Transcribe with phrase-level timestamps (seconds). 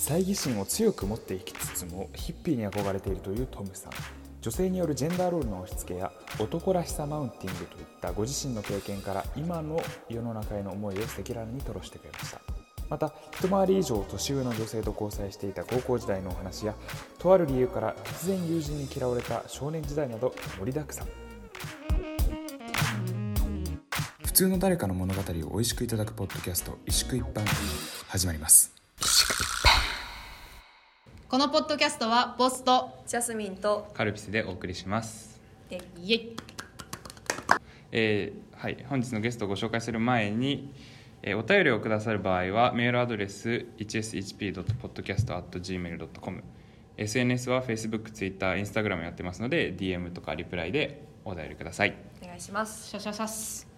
[0.00, 3.92] 猜疑心を強く持っていきつつもヒッピーに憧れているというトムさん。
[4.40, 9.78] 女性によるジェンダーロールの押し付けや男らしさマウンティングといったご自身の経験から今の
[10.08, 12.40] 世の中への思いを赤裸々に吐露してくれました。
[12.88, 16.74] また一回り以上年上の女性と交際していた高校時代のお話や
[17.18, 21.08] とある理由から突然友人に嫌われた少年時代など盛りだくさん。
[24.24, 27.44] 普通の誰かの物語を美味しくいただくポッドキャスト「石食一般」
[28.08, 28.72] 始まります。
[31.30, 35.40] このポッドキャストはボスとジャスミンとカルピスでお送りします。
[35.68, 36.36] でイエイ
[37.92, 40.74] えーはい、本日のゲストをご紹介する前に、
[41.22, 46.42] えーお便りをくださる場合はメールアドレス hshp.podcast.gmail.com
[46.96, 51.94] SNS は Facebook、Twitter、Instagram やってますので DM とかリプライでお便りください。
[52.20, 53.68] お願いしますシャシャシャス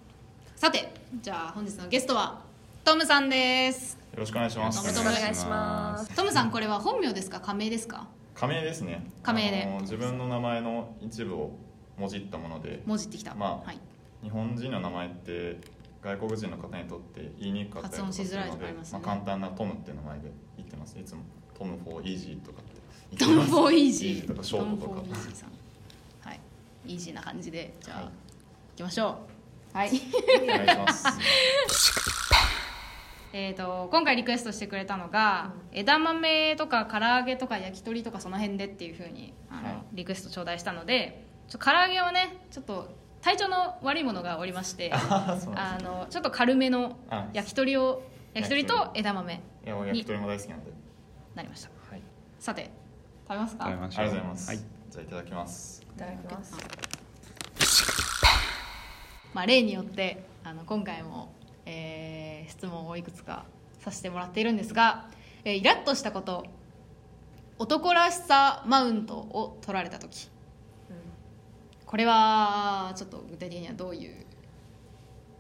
[0.56, 2.50] さてじゃあ本日のゲストは
[2.84, 3.96] トムさんです。
[4.12, 4.92] よろしくお願いします。
[4.92, 6.16] どうもお願いします。
[6.16, 7.38] トムさんこれは本名ですか？
[7.38, 8.08] 仮名ですか？
[8.34, 9.06] 仮名ですね。
[9.22, 9.68] 仮名で。
[9.82, 11.52] 自分の名前の一部を
[11.96, 13.78] もじったもので、文字ってきた、まあはい、
[14.24, 15.60] 日本人の名前って
[16.02, 18.74] 外国人の方にとって言いにくかったりとかする発音しづらいとのでね。
[18.90, 20.98] まあ簡単なトムっていう名前で言ってます。
[20.98, 21.20] いつも
[21.56, 22.72] トムフォーイージーとかって。
[23.12, 23.50] 言トってます。
[23.52, 25.00] ム・フォー・イージイージーとかショトム・ートとか。
[25.02, 25.12] フォー・イ。
[25.12, 25.50] ージーさん。
[26.28, 26.40] はい。
[26.88, 28.06] イージーな感じでじゃあ、はい。
[28.06, 28.12] 行
[28.74, 29.18] きましょ
[29.72, 29.76] う。
[29.78, 29.90] はい。
[30.42, 31.06] お願いします。
[33.34, 39.82] えーと今回リクエストしてくれたのが、枝豆とか唐揚げとか焼き鳥とかその辺でっていうふうにあの、はい。
[39.94, 42.88] リクエスト頂戴したのでちょ唐揚げはねちょっと
[43.22, 48.02] 体調の悪いものがおりまして あのちょっと軽めのあ焼き鳥を
[48.34, 50.72] 焼き鳥と枝豆いや、焼き鳥も大好きなんで。
[51.34, 51.70] なりました。
[51.90, 52.02] はい。
[52.38, 52.70] さて
[53.26, 53.64] 食べますか？
[53.64, 54.04] 食べましょう。
[54.04, 54.48] ありがとうございます。
[54.48, 54.58] はい。
[54.90, 55.82] じゃあいただきます。
[55.82, 56.56] いただきます。
[59.32, 61.32] まあ、例によってあの今回も、
[62.42, 63.44] えー質問をいくつか
[63.80, 65.08] させてもらっているんですが、
[65.44, 66.44] えーイラッとしたこと
[67.58, 70.28] 男らしさマウントを取られた時
[71.86, 74.24] これはちょっと具体的にはどういう？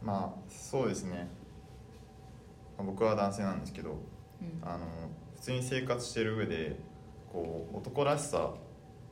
[0.02, 1.26] まあそうですね。
[2.76, 3.90] まあ僕は男性なんですけど。
[3.90, 3.98] うん
[4.62, 4.84] あの
[5.36, 6.76] 普通に生活してる上で
[7.32, 8.50] こう男らしさ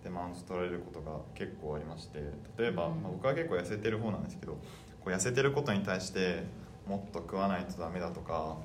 [0.00, 2.20] ってマウント取られることが結構ありまして
[2.56, 4.58] 例えば、うんまあ僕は結構痩せてる方なんですけどこ
[5.06, 6.44] う痩せてることに対して
[6.86, 8.56] もっと食わないとダメだとか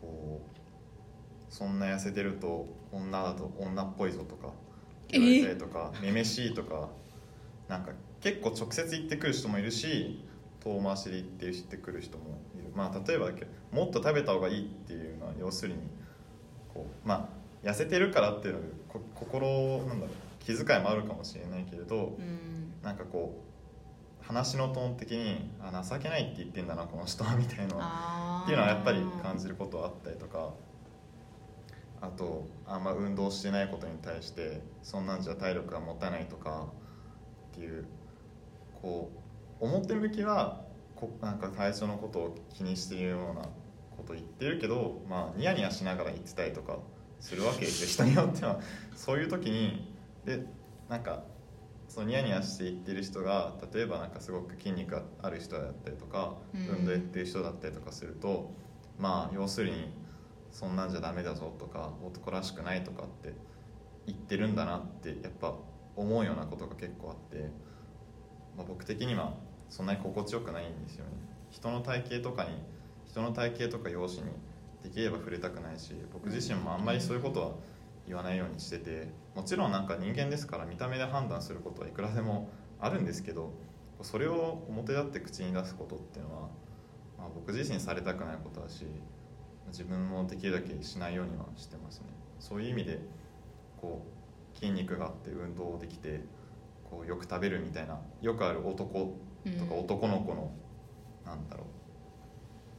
[0.00, 4.52] こうそんな痩せてると女だと女っぽいぞとか
[5.08, 6.88] 言われたりとか「めめしい」とか
[7.68, 10.24] なんか結構直接言ってくる人もいるし
[10.60, 12.24] 遠回しで言って言ってくる人も
[12.54, 12.70] いる。
[12.74, 15.80] まあ例えばだけどもっと食べた方がいいっていうのは要するに
[16.72, 17.30] こうま
[17.64, 22.72] あ痩せてるからっていうのはこ心なんだろう気遣いもあるかもしれないけれどうん。
[22.82, 23.49] なんかこう
[24.30, 30.54] 話のトーン的にあ情けないって言ってんだなこの人はみたいなっていうのはやっぱり感じることはあったりとか。
[32.02, 36.68] あとあんま運動してないことに対してそんなんじゃ体力が持たないとか
[37.52, 37.84] っていう
[38.80, 39.10] こ
[39.60, 40.62] う表向きは
[40.96, 43.42] こなんか体調のことを気にしているような
[43.96, 46.78] こと言ってるけど、まあ、ニヤニヤしながら言ってたりとか
[47.20, 47.88] するわけですよ。
[47.88, 48.60] 人によっては。
[48.96, 50.42] そういう時にで
[50.88, 51.22] なんか
[51.90, 56.78] そのニヤニヤして言ってる人が例えばなんかすごく筋肉がある人だったりとかうん。
[56.78, 58.52] 運動やってる人だったりとかすると
[58.96, 59.92] まあ要するに
[60.52, 63.34] そんなんじゃダメだぞとか男らしくないとかって
[64.06, 65.54] 言ってるんだなってやっぱ
[65.96, 67.50] 思うようなことが結構あって、
[68.56, 69.34] まあ、僕的には
[69.68, 71.10] そんなに心地よくないんですよね。
[71.50, 72.50] 人の体型とかに
[73.08, 74.36] 人の体型とか容姿に
[74.84, 77.50] できれば触れたくないし僕自身もあんまりそういうことは
[78.10, 82.50] 言わないようにしててもちろんなんか人間ですから見た目で判断することはいくらでも
[82.80, 83.52] あるんですけど
[84.02, 86.48] それを表立って口に出すことっていうのは、
[87.16, 88.84] まあ、僕自身されたくないことだし
[89.68, 92.06] 自分もできるだけしないようにはしてますね。
[92.40, 92.98] そういう意味で
[93.80, 94.04] こ
[94.54, 96.24] う筋肉があって運動できて
[96.90, 99.78] こうよく食べるみたいなよくある男とかうん。
[99.78, 100.50] 男の子の、
[101.24, 101.64] なんだろ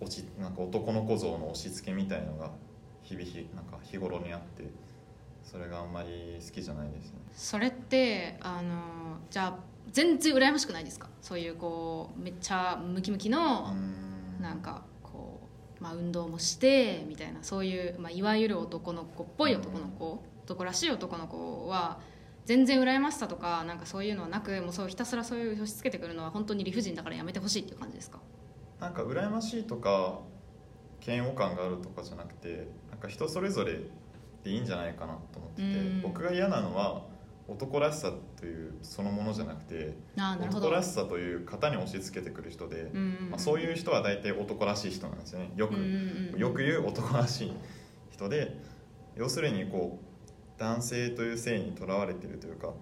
[0.01, 2.51] う押しなんか男の子像の押し付けみたいのが
[3.03, 4.63] 日々日なんか日頃にあって
[5.43, 7.19] それがあんまり好きじゃないですね。
[7.33, 9.59] それってあのじゃあ
[9.91, 11.09] 全然羨ましくないですか？
[11.21, 13.75] そういうこうめっちゃムキムキの、
[14.39, 15.41] なんかこ
[15.79, 17.39] う、まあ、運動もしてみたいな。
[17.41, 21.99] そういう、まあ、いわゆる男の子っぽい男の子、男らしい男の子は
[22.45, 28.19] 全然羨ましさとかなんかそういうのはなくもうそうひたすらそういう押し付けてくるのは本当に理不尽だからやめてほしいっていう感じですか？
[28.79, 30.19] なんか羨ましいとか
[31.05, 33.79] 嫌悪感があるとかじゃなくてなんか人それぞれ
[34.43, 36.01] でいいんじゃないかなと思っててうん。
[36.01, 37.03] 僕が嫌なのは
[37.47, 43.29] 男らしさというそのものじゃなくて男らしさという型に押し付けてくる人で、うんうんうん。
[43.31, 45.51] まあ、そういう人は大体男らしい人なんですよね。
[45.55, 47.53] よく、うんうんうんよく言う男らしい
[48.11, 48.57] 人で
[49.15, 52.73] 要するにこう男性という性にとらわれてるというか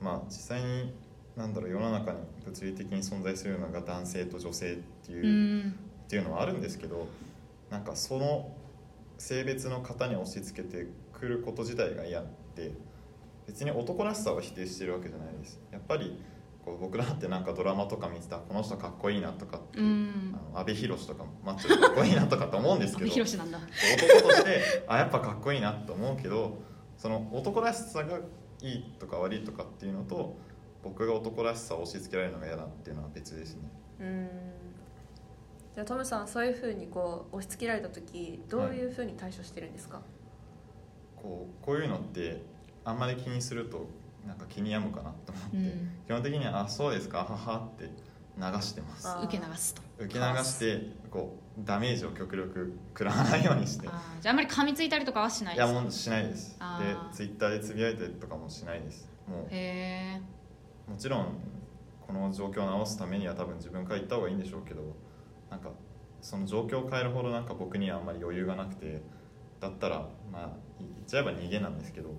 [0.00, 0.94] まあ実際に
[1.36, 5.74] なんだろう世の中に物理的に存在するのが男性と女性っていうう、ん。
[6.04, 7.08] っていうのはあるんですけど
[7.70, 8.52] なんかその
[9.18, 10.86] 性別の型に押し付けて
[11.18, 12.22] くること自体が嫌
[12.54, 12.72] で
[13.46, 15.60] 別に男らしさを否定してるわけじゃないです。
[15.70, 16.22] やっぱり
[16.64, 20.34] こう僕らってなんかドラマとか見てたらこの人かっこいいなとかって、うん。
[20.34, 23.58] あの阿部寛とかもマッチョでかっこいいなとかと思うんですけど寛なんだ。
[23.58, 26.58] 男としてあやっぱかっこいいなと思うけど
[26.96, 28.18] その男らしさが
[28.62, 30.36] いいとか悪いとかっていうのと
[30.82, 33.62] 僕が男らしさを押し付けられるのが嫌だっていうのは別ですね。
[34.00, 34.28] うん。
[35.74, 40.00] じゃあトムさんはそういうふうにこう押し付けられた時どういうふうに対処してるんですか、
[41.24, 42.42] こうこういうのって
[42.84, 43.86] あんまり気にすると
[44.26, 45.90] なんか気に病むかなと思って、うん。
[46.06, 47.90] 基本的には「あそうですかはは」って
[48.36, 49.08] 流してます。
[49.08, 49.82] あ受け流すと。
[49.98, 53.88] 受け流してこうダメージを極力食らわないようにして。
[53.88, 54.20] あー。
[54.20, 55.74] じゃああんまり噛みついたりとかはしないいですか？
[55.74, 56.58] やもうしないです。
[56.58, 56.64] で
[57.12, 59.08] ツイッターでつぶやいたりとかもしないです。
[59.26, 60.20] もへえ
[60.88, 61.28] うもちろん
[62.06, 64.82] この状況を直すためには多分自分から言った方がいいんでしょうけど
[65.50, 65.70] なんか
[66.20, 69.00] その状況を変えるほどなんか僕にはあんまり余裕がなくて
[69.60, 70.50] だったらまあ
[70.84, 72.10] 言っちゃえば逃げなんですけど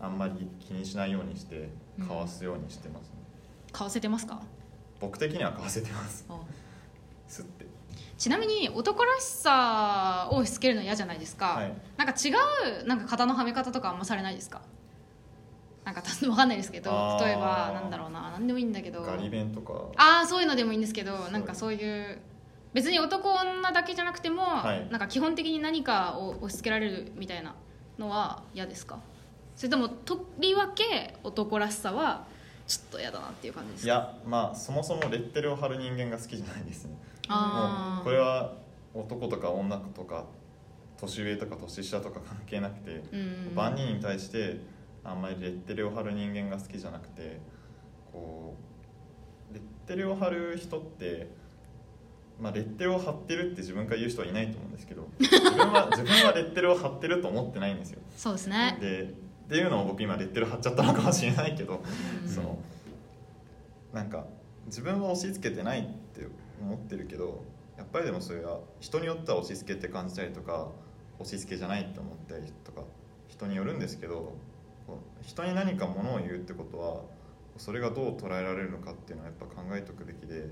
[0.00, 1.68] あんまり気にしないようにして
[2.06, 3.16] かわすようにしてますね、
[3.72, 4.40] 買わせてますか？
[5.00, 6.24] 僕的にはかわせてます。
[6.28, 6.38] あ。
[7.28, 7.66] すって。
[8.18, 11.72] ちなみに男らしさを押し付けるの嫌じゃないですか、はい。
[11.96, 12.30] なんか違
[12.82, 14.62] うなんか型のはめ方とかあんまされないですか？
[15.84, 17.24] なんかわかんないですけどあー。
[17.24, 18.30] 例えばなんだろうな。
[18.30, 19.02] 何でもいいんだけど。
[19.02, 19.72] ガリ弁とか。
[19.96, 21.30] ああそういうのでもいいんですけどそう。
[21.32, 22.18] なんかそういう
[22.72, 24.88] 別に男女だけじゃなくても、はい。
[24.90, 27.54] なんか基本的に何かを押し付けられるみたいな
[27.98, 28.98] のは嫌ですか？
[29.56, 32.26] それともとりわけ男らしさは
[32.66, 33.86] ちょっと嫌だなっていう感じですか？
[33.86, 36.96] いやまあそもそもレッテルを貼る人間が好きじゃないですね。
[37.28, 38.54] もうこれは
[38.94, 40.24] 男とか女とか
[40.98, 43.02] 年上とか年下とか関係なくて、
[43.54, 44.60] 万人に対して
[45.04, 47.40] あんまりレッテルを貼る人間が好きじゃなくて
[48.12, 48.54] こ
[49.50, 51.28] うレッテルを貼る人って、
[52.42, 58.00] まあ、レッテルを貼ってるって自分から言う人はいないと思うんですけど自分は 自分はレッテルを貼ってると思ってないんですよ。
[58.16, 58.76] そうですね。
[58.80, 61.82] でっていうのを僕今レッテル貼っちゃったのかもしれないけど、
[62.22, 62.28] うん。
[62.28, 62.58] その
[63.92, 64.26] なんか
[64.66, 66.26] 自分は押し付けてないって
[66.60, 67.44] 思ってるけど
[67.76, 70.68] やっぱりでもそれは人によっては押し付けって感じたりとか
[71.18, 72.82] 押し付けじゃないって思ったりとか
[73.28, 74.32] 人によるんですけど
[75.22, 77.02] 人に何かものを言うってことは
[77.56, 80.48] それがどう捉えられるのかっていうのはやっぱ考えておくべきで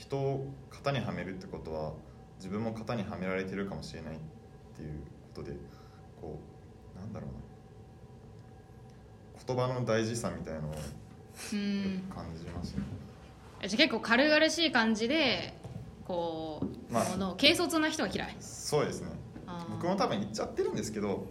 [0.00, 1.92] 人を型にはめるってことは
[2.38, 4.18] 自分も型にはめられてるかもしれないっ
[4.74, 4.88] ていう
[5.34, 5.52] ことで
[6.18, 6.40] こ
[6.96, 7.40] うなんだろうな。
[9.46, 10.74] 言葉の大事さみたいのを
[11.52, 12.82] うん感じますね、
[13.66, 15.54] じゃあ結構軽々しい感じで
[16.04, 18.36] こう、まあもの軽率な人が嫌い。
[18.40, 19.08] そうですね。
[19.70, 21.26] 僕も多分言っちゃってるんですけど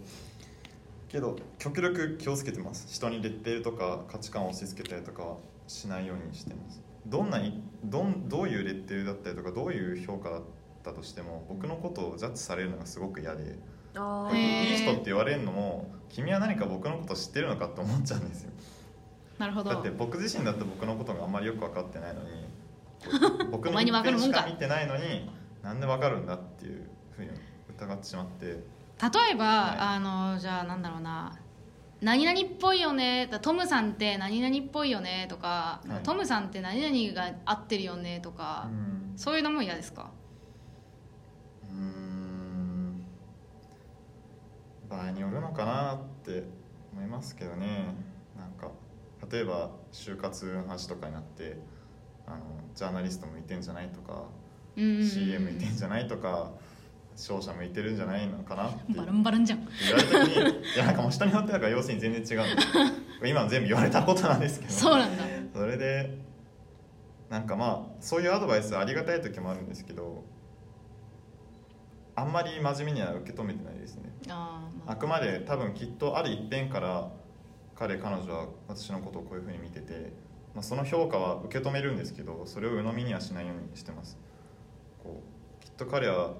[1.08, 2.86] けど極力気をつけてます。
[2.88, 10.42] 人にレッテルとか価値観を押し付けたりとかはしないようにしてますどんなにどんどういうレッテルだったりとかどういう評価だっ
[10.82, 18.50] たとしても僕のことをジャッジされるのがすごく嫌でいい人って言われるのも君は何か僕のこと知ってるのかって思っちゃうんですよ。
[19.38, 19.70] なるほど。
[19.70, 22.28] だって僕自身だって僕のことがあんまりよく分かってないのに
[23.50, 24.40] 僕のお前に分かるもんか。
[24.40, 25.30] 一点しか見てないのに
[25.62, 27.30] なんで分かるんだっていうふうに
[27.76, 28.46] 疑ってしまって。
[28.46, 28.56] 例
[29.32, 29.78] えば、はい。
[29.78, 31.32] あのじゃあなんだろうな
[32.00, 33.28] 何々っぽいよね。
[33.30, 36.02] だトムさんって何々っぽいよねとか、はい。
[36.02, 39.12] トムさんって何々が合ってるよねとか、うん。
[39.16, 40.10] そういうのも嫌ですか？
[41.70, 43.04] うーん。
[44.88, 46.44] 場合によるのかなって
[46.92, 47.94] 思いますけどね。
[48.36, 48.70] なんか
[49.30, 51.58] 例えば就活の話とかになって
[52.26, 52.38] あの
[52.74, 54.22] ジャーナリスト向いてんじゃないとか、
[54.76, 56.52] うんうんうん CM 向いてんじゃないとか
[57.16, 59.68] 商社向いてるんじゃないのかなってバルンバルンじゃん。
[59.84, 62.56] 言われた時にいやなんかもう人によってだから要するに全然違うん
[63.20, 64.72] で 今全部言われたことなんですけど。
[64.72, 65.24] そうなんだ。
[65.54, 66.18] それで
[67.28, 70.24] なんかまあそういうアドバイスありがたい時もあるんですけど
[72.16, 74.12] あんまり真面目には受け止めてないですね。
[74.28, 74.96] あー、まあ。
[74.96, 77.10] くまで多分きっとある一点から
[77.76, 80.12] 彼彼女は私のことをこういうふうに見てて、
[80.54, 84.18] まあ、その評価は受け止めるんですけどそれを鵜呑みにはしないようにしてます。
[85.02, 85.22] こ
[85.60, 86.34] うきっと彼は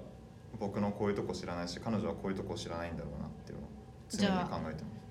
[0.59, 3.69] 僕のこういうとこ知らないし彼女はこういうとこ知らないんだろうなっていうのを
[4.09, 5.01] 常に考えてます。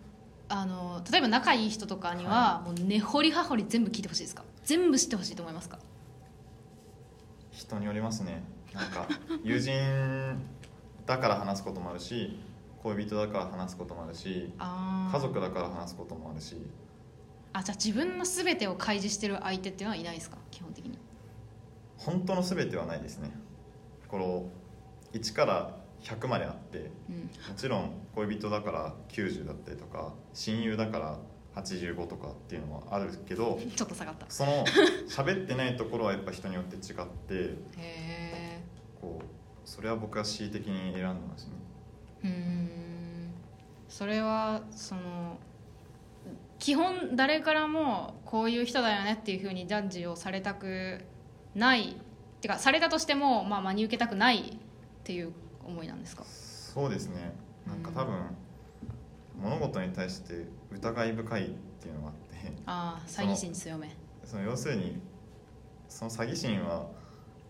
[0.52, 4.42] あの例えば仲いい人とかには、もう根掘り葉掘り全部聞いてほしいですか？
[4.64, 5.78] 全部知ってほしいと思いますか？
[7.52, 8.42] 人によりますね。
[8.74, 9.06] なんか
[9.44, 9.72] 友人
[11.06, 12.38] だから話すこともあるし
[12.82, 16.56] 恋人だから話すこともあるし家族だから話すこともあるし。
[17.52, 20.36] あじゃあ自分の全てを開示してる相手っていうのはいないですか？
[20.50, 20.98] 基本的に。
[21.96, 23.30] 本当の全てはないですね。
[24.08, 24.44] この
[25.12, 27.16] 1から100まであってうん。
[27.16, 31.18] もちろん恋人だから90だったりとか親友だから
[31.54, 34.26] 85とかっていうのはあるけど ちょっと下がった。
[34.28, 34.64] その
[35.08, 36.82] 喋ってないところはやっぱ人によって違っ
[37.26, 38.60] てへえ
[39.00, 39.24] こう
[39.68, 41.52] それは僕は恣意的に選んでますね。
[42.24, 42.80] うーん。
[43.88, 45.38] それはその
[46.58, 51.04] 基本誰からもこういう人だよねっていうふうにジャッジをされたく
[51.54, 51.96] ない。
[52.40, 54.58] てかされたとしても、まあ、真に受けたくない
[55.10, 55.32] っていう
[55.64, 56.22] 思いなんですか？
[56.24, 57.32] そうですね。
[57.66, 58.14] なんか多分
[59.42, 61.48] 物事に対して疑い深いっ
[61.80, 62.52] ていうのがあって。
[62.64, 63.90] ああ詐欺心強め。
[64.22, 65.00] その要するに
[65.88, 66.86] その詐欺心は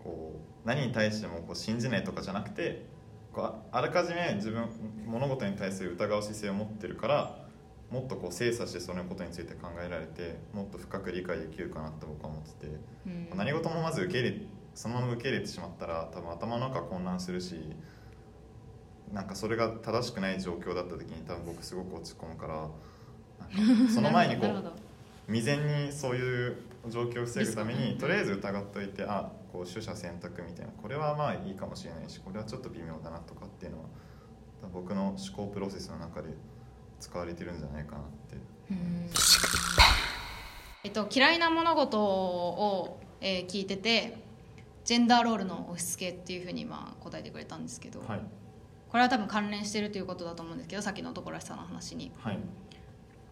[0.03, 0.33] こ
[0.65, 2.83] う何に対してもこう信じないとかじゃなくて
[3.31, 4.67] こうああらかじめ自分
[5.05, 7.45] 物事に対する疑う姿勢を持ってるから
[7.91, 12.73] もっとこう精査してそのことについて考えられてもっと深く理解できるかなって僕は思ってて、
[13.05, 13.29] うん。
[13.37, 14.35] 何事もまず受け入れ
[14.73, 17.75] そのまま受け入れてしまったら多分頭の中混乱するし
[19.13, 22.69] なんかそれが正しくない状況だった時に多分僕すごく落ち込むから
[23.93, 24.71] その 前にこう
[25.27, 33.85] 未然にそういう状況を防ぐためにとりあえず疑っといてあこう取捨選択みたいなこれはまあいいかもしれないしこれはちょっと微妙だなとかっていうのは
[34.73, 36.29] 僕の思考プロセスの中で
[36.99, 38.35] 使われてるんじゃないかなって。
[38.69, 39.09] うん。
[40.83, 44.30] えっと、嫌いな物事を、えー聞いてて
[44.83, 48.21] ジェンダーロールの押し付けっていうふうにまあ答えてくれたんですけど、はい。
[48.89, 52.11] これは多分関連してるということだと思うんですけどさっきの男らしさの話に。
[52.17, 52.39] はい。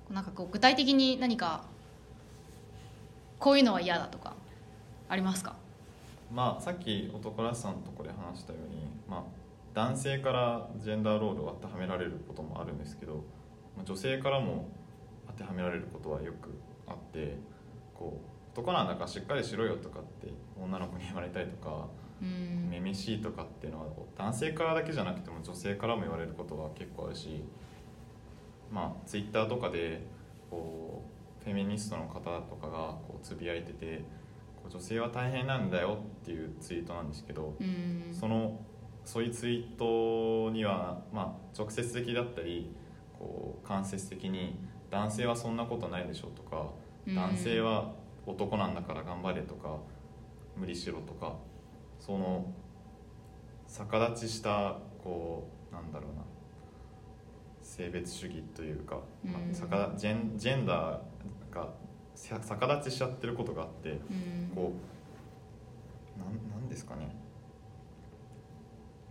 [0.09, 1.65] なんかこう具体的に何か
[3.37, 4.35] こういうのは嫌だとか
[5.07, 5.55] ありますか？
[6.31, 9.23] まあさっき男らしさのところで話したように、まあ、
[9.73, 13.23] 男性からジェンダーロールを当てはめられることもあるんですけど、
[13.75, 14.67] まあ、女性からも
[15.27, 16.49] 当てはめられることはよく
[16.87, 17.37] あって
[17.95, 18.19] こ
[18.55, 20.27] う男なんだからしっかりしろよとかって
[20.61, 21.87] 女の子に言われたりとか
[22.21, 22.69] うん。
[22.69, 23.87] めめしいとかっていうのは
[24.17, 27.43] 男性からだけじゃなくても女性からも言われることは結構あるし
[28.71, 30.01] まあツイッターとかで
[30.49, 31.03] こ
[31.41, 34.03] うフェミニストの方とかがこうつぶやいてて
[34.69, 38.13] 女性は大変なんだよっていうツイートなんですけどうん。
[38.13, 38.59] その
[39.05, 42.75] そういうツイートには、まあ、直接的だったり
[43.17, 44.59] こう間接的に
[44.91, 46.67] 男性はそんなことないでしょとか
[47.07, 47.15] うん。
[47.15, 47.93] 男性は
[48.25, 49.77] 男なんだから頑張れとか
[50.59, 51.35] 無理しろとか
[51.99, 52.45] その
[53.67, 56.23] 逆立ちしたこうなんだろうな
[57.61, 61.69] 性別主義というか、まあうん逆ジェンジェンダーが
[62.15, 64.51] さ逆立ちしちゃってることがあってうん。
[64.55, 64.73] こ
[66.17, 67.15] うなんなんですかね。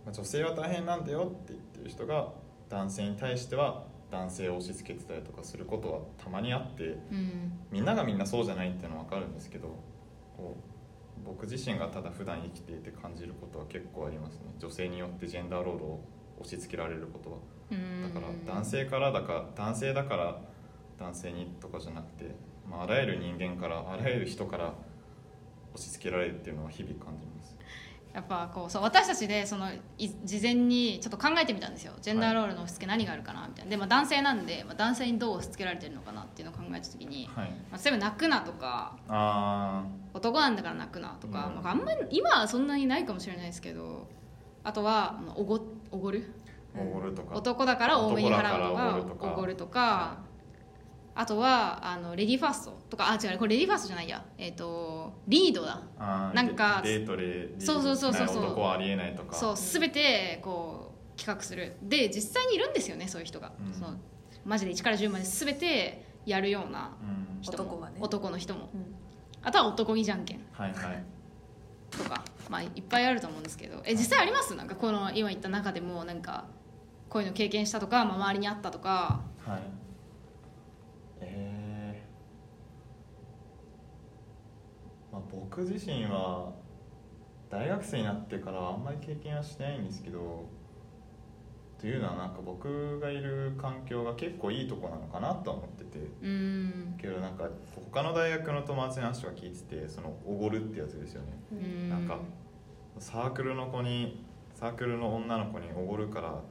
[0.05, 2.33] まあ女性は大変なんだよって言ってる人が
[2.69, 7.59] 男性に対しては男性を押し付けてたりとかすることはたまにあってうん。
[7.71, 9.69] みんながみんなそうじゃないっていうのは分かるんですけど
[10.35, 10.68] こう
[11.25, 14.53] 僕自身がただ普段生きていて感じることは結構ありますね。
[14.57, 15.99] 女性によってジェンダーロールを
[16.39, 17.37] 押し付けられることは。
[17.71, 20.41] うんだから男性からだか男性だから
[20.97, 22.35] 男性にとかじゃなくて、
[22.69, 24.73] まあ、あらゆる人間からあらゆる人から
[25.73, 27.38] 押し付けられるっていうのは日々感じます
[28.13, 31.93] やっぱこうそう私たちでそのい事前にちょっと考えてみたんですよ。
[32.01, 33.69] ジェンダーロールの押し付け何があるかなみたいな。
[33.69, 37.51] で、まあ、男性なんで、まあ、男性にどう押し付けられてるのかなっていうのを考えた時に、はい。
[37.71, 41.63] まあ、例えば泣くなとかあ男なんだから泣くなとか、うん。
[41.63, 44.07] まあ、あんまり今はそんなにないかもしれないですけど
[44.63, 45.59] あとはまあおご
[45.91, 46.33] おごる？
[46.75, 47.35] あおごるとか。
[47.35, 49.33] 男だから多めに払うとか。
[49.33, 50.17] おごるとか
[51.19, 54.23] あとはあのレディーファーストとかあ違うこれレディーファーストじゃないや。
[54.37, 55.81] えっ、とリードだ。
[56.33, 58.27] なんかデデートでそうそうそうそう。
[58.29, 59.35] そう男はありえないとか。
[59.35, 61.75] そう全てこう企画する。
[61.83, 63.73] で実際にいるんですよねそういう人が、うん。
[63.73, 63.97] その
[64.45, 67.41] マジで1から10まで全てやるようなうん。
[67.41, 67.63] 人も。
[67.65, 67.97] 男がね。
[67.99, 68.69] 男の人も。
[68.73, 68.95] うん。
[69.43, 70.45] あとは男気じゃんけん。
[70.53, 71.03] はいはい。
[71.91, 73.81] とか、まあ、いっぱいあると思うんですけど。
[73.83, 74.55] え実際あります？
[74.55, 76.45] なんかこの今言った中でもなんか
[77.09, 79.19] こういうの経験したとか、まあ、周りにあったとか。
[79.45, 79.61] はい
[81.21, 86.51] えーまあ、僕自身は
[87.49, 90.45] 大学生になってからあんまり経験はしてないんですけど
[91.79, 95.89] というのはなんか僕がいる環境が結構いいとこなのかなとは思ってて。
[97.01, 101.89] けどなんか他の大学の友達の話は聞いててそのおごるってやつですよね。
[101.89, 102.19] なんか
[102.99, 106.41] サークルの子にサークルの女の子におごるから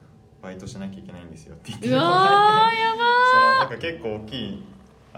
[0.41, 2.99] バイトしなきゃいけないんですよって言ってうわーる子がいてやば
[3.33, 4.65] そのなんか結構大きい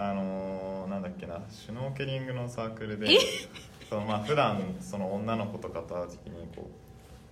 [0.00, 3.06] あのーなんだっけなシュノーケリングのサークルで
[3.88, 6.70] そのまあ普段その女の子とかと会う時にこう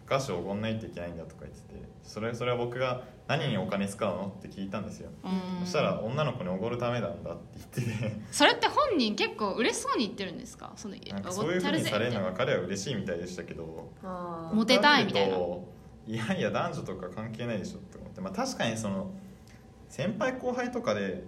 [0.07, 5.11] お菓子をおごんないといけないんだとか言っててそれそれは僕が何にお金使うのって聞いたんですよ。
[5.25, 5.65] うん。
[5.65, 8.21] そしたら女の子におごるためなんだって言ってて。
[8.31, 10.73] それって本人結構嬉しそうに言ってるんですか？
[10.77, 13.91] そのなんかそういうふうにされるのが彼は嬉しいみたいでしたけど。
[14.03, 15.37] あモテたいみたいな。
[15.37, 19.11] いやいや男女とか関係ないでしょって思って、まあ、確かにその
[19.91, 21.23] 先輩後輩とかで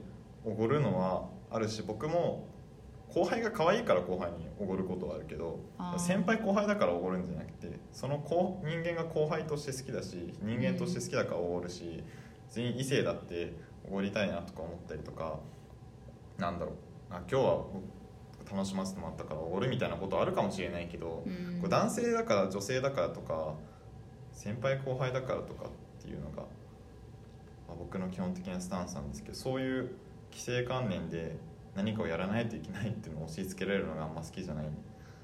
[0.44, 2.46] おごるのはあるし僕も
[3.12, 5.58] 後輩が可愛いから後輩におごることはあるけど
[5.98, 12.02] 先輩後輩だからおごるんじゃなくてその後人間が後輩として好きだし人間として好きだからおごるし、
[12.50, 13.52] 全員異性だって
[13.88, 15.40] おごりたいなとか思ったりとか
[16.38, 16.74] なんだろう。
[17.10, 17.64] あ今日は
[18.50, 21.58] 楽しませてもらったからおごるみたいなことあるかもしれないけど、うん。
[21.60, 23.54] これ男性だから女性だからとか
[24.32, 26.44] 先輩後輩だからとかっていうのが、ま
[27.70, 29.90] あ、僕の基本的なスタンスなんですけどそういう
[30.30, 31.36] 規制観念で
[31.74, 34.68] 何かをやらないといけないっていうのを押し付けられるのがあんま好きじゃないん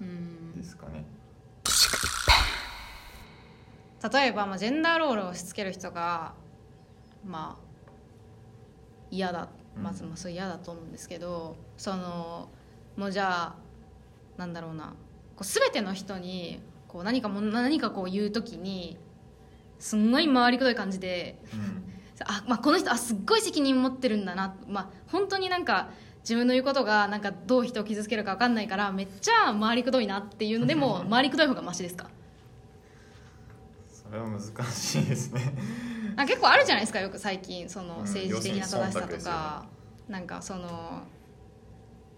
[0.01, 1.05] うんですかね。
[4.13, 6.35] 例えば、まあ、ジェンダーロールを押し付ける人が
[7.25, 7.91] まあ
[9.11, 9.49] 嫌だ。
[9.83, 12.49] まずうんまあそう嫌だと思うんですけど、その
[12.97, 13.57] もうじゃあ
[14.39, 14.95] なんだろうな
[15.37, 18.97] こう全ての人にこう何かも何かこう言う時に
[19.79, 32.09] すんごい回りくどい感じでうんあ、まあ、この人あすっごい責任持ってるんだな、まあ、本当になんか自分の言うことがなんかどう人を傷つけるか分かんないからめっちゃ回りくどいなっていうのでも回りくどい方がマシですか？
[33.89, 34.41] それは難
[34.73, 35.55] しいですね。
[36.17, 39.39] あ結構あるじゃないですかよく最近そのうん政治的な正しさとですよね。
[39.39, 39.67] か、
[40.09, 41.03] なんかその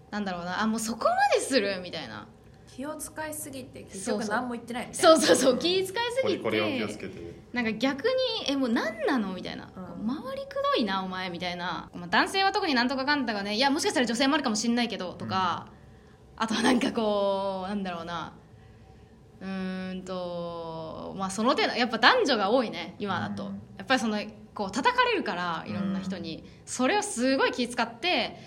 [0.09, 1.81] なんだろうなあもうそこまでする？
[1.83, 2.27] みたいな
[2.75, 4.21] 気を使いすぎて結そうそう。
[4.21, 5.17] 局何も言ってないみたいな。
[5.17, 5.93] そうそうそう気遣いす
[6.27, 7.39] ぎこれこれを気をつてけて。
[7.51, 8.13] なんか逆に
[8.47, 9.33] えもう何なの？
[9.33, 10.07] みたいな、うん。
[10.07, 15.67] 回りくどいなお前みたいな、まあ、男性は特になんとかかんだがねいやもしかしたら女性もあるかもしれないけどとか、
[16.37, 18.33] あとはなんかこうなんだろうな。
[19.41, 23.61] うーんとまあその程度やっぱ男女が多いね今だと、うん。
[23.77, 24.19] やっぱりその
[24.53, 28.37] こう叩かれるからいろんな人に、それをすごい気遣って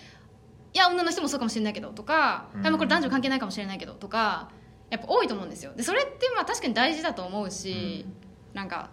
[0.73, 2.63] いや女の人もそうかもしれないけどとか、うん。
[2.63, 4.49] これ男女関係ないかもしれないけどとか
[4.89, 5.73] やっぱ多いと思うんですよ。
[5.75, 8.05] でそれってまあ確かに大事だと思うし、
[8.53, 8.89] なんか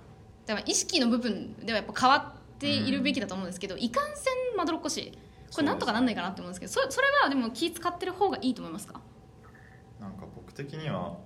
[0.46, 5.18] でも意識の部分ではやっぱ変わっているべきだと思うんですけど、いかんせんまどろっこしい。
[5.52, 9.00] これなんとかなんないかなって思うんですけどそそれはでも気使ってる方がいいと思いますか？
[10.00, 11.18] なんか僕的には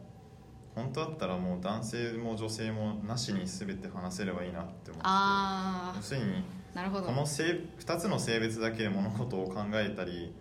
[0.75, 6.43] 本当だったらもう男性も女性もなしに全て話せればいいなって思って要するに
[6.75, 7.05] あなるほど。
[7.05, 10.35] この性2つの性別だけで物事を考えたり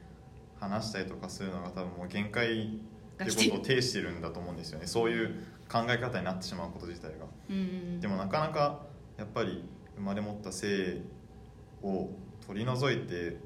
[0.63, 2.79] 話したりとかするのが多分もう限界
[3.21, 4.87] っていうことを呈してるんだと思うんですよね。
[4.87, 5.35] そういう
[5.69, 7.25] 考え方になってしまうこと自体が。
[7.49, 8.81] うんでもなかなか
[9.17, 9.63] やっぱり
[9.95, 11.01] 生まれ持った性
[11.81, 12.09] を
[12.45, 13.37] 取り除いて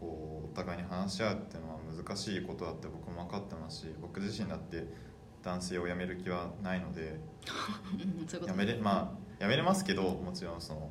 [0.00, 4.86] こうお互いに話し合うっていうのは難しいことだって僕も分かってますし僕自身だって
[5.42, 7.18] 男性を辞める気はないので。
[7.92, 8.46] う んそういうこと。
[8.46, 10.90] やめれまあやめれますけどもちろんその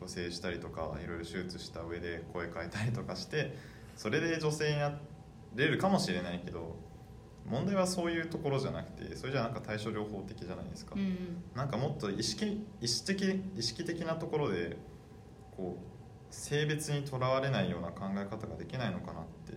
[0.00, 3.56] 矯正したりとかいろいろ手術した上で声変えたりとかして
[3.98, 4.92] それで女性にな
[5.56, 6.76] れるかもしれないけど
[7.44, 14.76] 問題はそういうところじゃなくてそれじゃなんか対処療法的じゃないですか、うんなんかもっと意識意識的意識的なところで
[15.56, 19.54] こう性別にとらわれないような考え方ができないのかなって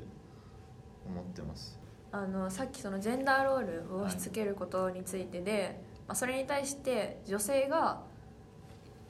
[1.05, 1.79] 思ってます。
[2.11, 8.01] あのさっきそのジェンダーロールを押し付けることについてで、まあ、それに対して女性が、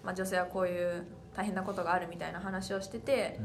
[0.03, 3.39] まあ、女性はこういう大変なことがあるみたいな話をしてて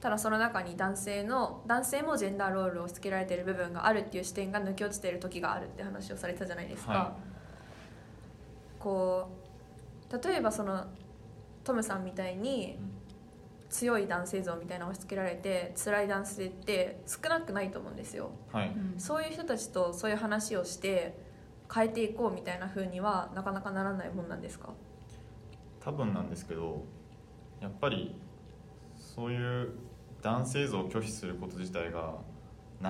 [0.00, 6.92] ただその中に男性の男性もジェンダーロールを押し付けられている部分があるっていう視点が抜け落ちている時があるって話をされてたじゃないですか。
[6.92, 7.16] は
[8.78, 9.28] こ
[10.10, 10.86] う例えばその
[11.64, 12.78] トムさんみたいに
[13.68, 18.30] 強い男性像みたいな押し付けられて辛い男性って少なくないと思うんですよ。
[18.50, 21.14] はいうんそういう人たちとそういう話をして
[21.72, 24.70] 変えていこうみたいな風にはなかなかならないもんなんですか？
[25.84, 26.82] 多分なんですけど
[27.60, 28.18] やっぱり
[28.98, 29.72] そういう
[30.22, 32.14] 男性像を拒否すること自体が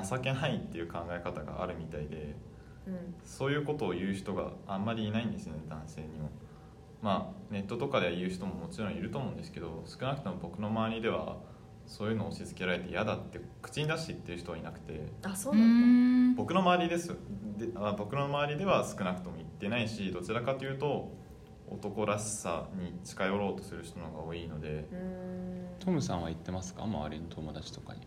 [0.05, 2.37] 情けないっていう考え方があるみたいで
[2.87, 3.15] うん。
[3.25, 6.31] そういうことを言う人があんまりいないんですね男性にも。
[7.03, 11.39] まあネットとかでは言う人ももちろんいると思うんですけど少なくとも僕の周りでは
[11.87, 15.81] そういうのを押し付けられて嫌だって口に出して言ってる人はいなくてあそううなん
[16.27, 16.33] だ。
[16.33, 16.35] ん。
[16.37, 17.09] 僕の周りです。
[17.57, 21.11] であ僕の周りでは少なくとも言ってないしどちらかというと
[21.69, 26.85] 男らしさに近寄ろうとする人の方が多いのでうーんトムさんは言ってますか？
[26.85, 28.01] 周りの友達とかに。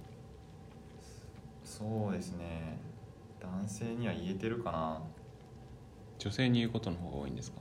[1.66, 2.78] そうですね。
[3.42, 5.02] 男性には言えてるかな。
[6.20, 7.58] 女性に言うことの方が多いんですか？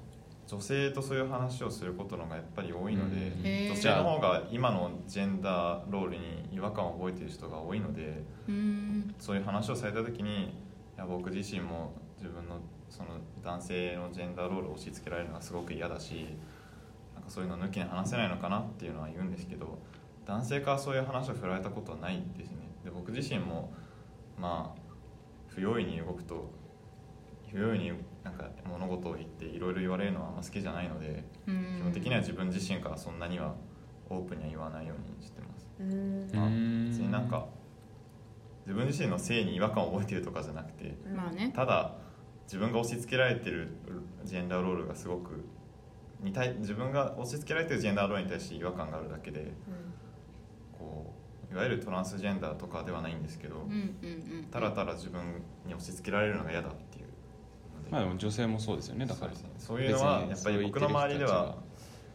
[0.47, 9.15] 女性とそういう話をすることの方がやっぱり多いので女性の方が今のジェンダーロールに違和感を覚えている人が多いのでうん。
[9.19, 10.49] そういう話をされた時にい
[10.99, 12.59] や僕自身も自分の
[12.91, 13.11] その
[13.43, 16.27] 男性のジェンダーロールを押し付けられるのがすごく嫌だし
[17.15, 19.79] なんかそういうの抜きに話せないのかなっていうのは言うんですけど
[20.27, 22.59] 男性からそういう話を振られたことはないんですね。
[22.85, 23.73] で僕自身も
[24.39, 24.83] まあ
[25.49, 26.51] 不用意に動くと
[27.51, 31.77] 不用意になんか物事を言っていろいろ言われるのはあんま好きじゃないのでうん。
[31.79, 33.55] 基本的には自分自身からそんなには
[34.09, 35.69] オープンには言わないようにしてます。
[35.81, 36.31] うん。
[36.33, 36.89] まあうん。
[36.89, 37.47] 別になんか
[38.65, 41.53] 自分自身の性に違和感を覚えてるとかじゃなくてまあね。
[41.55, 41.95] ただ
[42.45, 43.69] 自分が押し付けられてる
[44.25, 45.45] ジェンダーロールがすごく
[46.21, 49.53] に対自分が押し付けられてるジェンダーロールに対して違和感があるだけで
[51.53, 53.77] いわゆるトランスジェンダーとかではないんですけど、うんうんう
[54.43, 54.47] ん。
[54.51, 55.21] ただただ自分
[55.67, 57.07] に押し付けられるのが嫌だっていう
[57.91, 59.33] まあでも女性もそうですよねだから。
[59.33, 59.51] そうですね。
[59.59, 61.57] そういうのはやっぱり僕の周りでは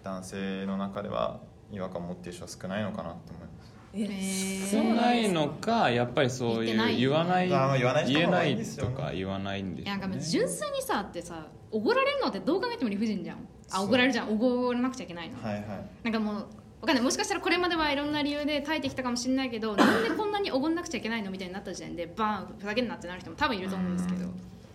[0.03, 1.39] 男性の中では
[1.71, 3.73] 違和感を持っている人は少ないのかなって思います。
[3.93, 4.71] えへー。
[4.71, 13.37] 少ないのかやっぱりそういう言わない言わない人言えないとか言わないんでいやなんかもうしょうね純粋にさってさおごられるのってどう考えても理不尽じゃん。
[13.69, 14.29] あおごられるじゃん。
[14.29, 15.41] おごらなくちゃいけないの。
[15.43, 15.63] はいはい。
[16.03, 16.47] なんかもう
[16.81, 17.03] わかんない。
[17.03, 24.25] もしかしたらこれまではいろんな理由で耐えてきたかもしれないけどなんでこんなにおごんなくちゃいけないのみたいになった時点でバーンふざけんなってなる人も多分いると思うんですけど。
[24.25, 24.33] うん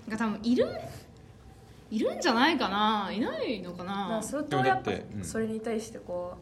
[0.08, 0.66] なんか多分いる
[1.90, 3.10] いるんじゃないかな。
[3.12, 6.34] いないのかまなあそれでもだとやっぱそれに対してこ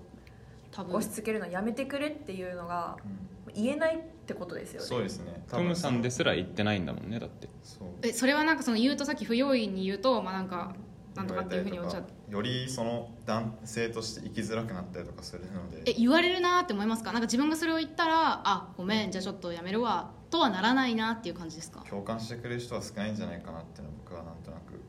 [0.71, 0.95] 多分。
[0.95, 4.87] う押し付けるのやめてくれっていうのがうん言えないってことですよね。
[4.87, 5.43] そうですね。
[5.51, 7.49] トムさんですら言ってないんだもんねだって。
[7.65, 7.89] そう。
[8.03, 10.73] えそれはなんかその言うとさっき不用意に言うとまあなんか
[11.17, 15.83] なんとかっていうふうにおっしゃってよりその男性として生きづらくなったりとかするので。
[15.91, 17.13] え言われるなって思いますか？
[17.13, 21.85] なんか自分がそれを言ったらあごめんじゃあちょっとやめるわとはならないなっていう感じですか？
[21.89, 24.81] 共感してくれる人は少ないんじゃないかなっていうのは僕はなんとなく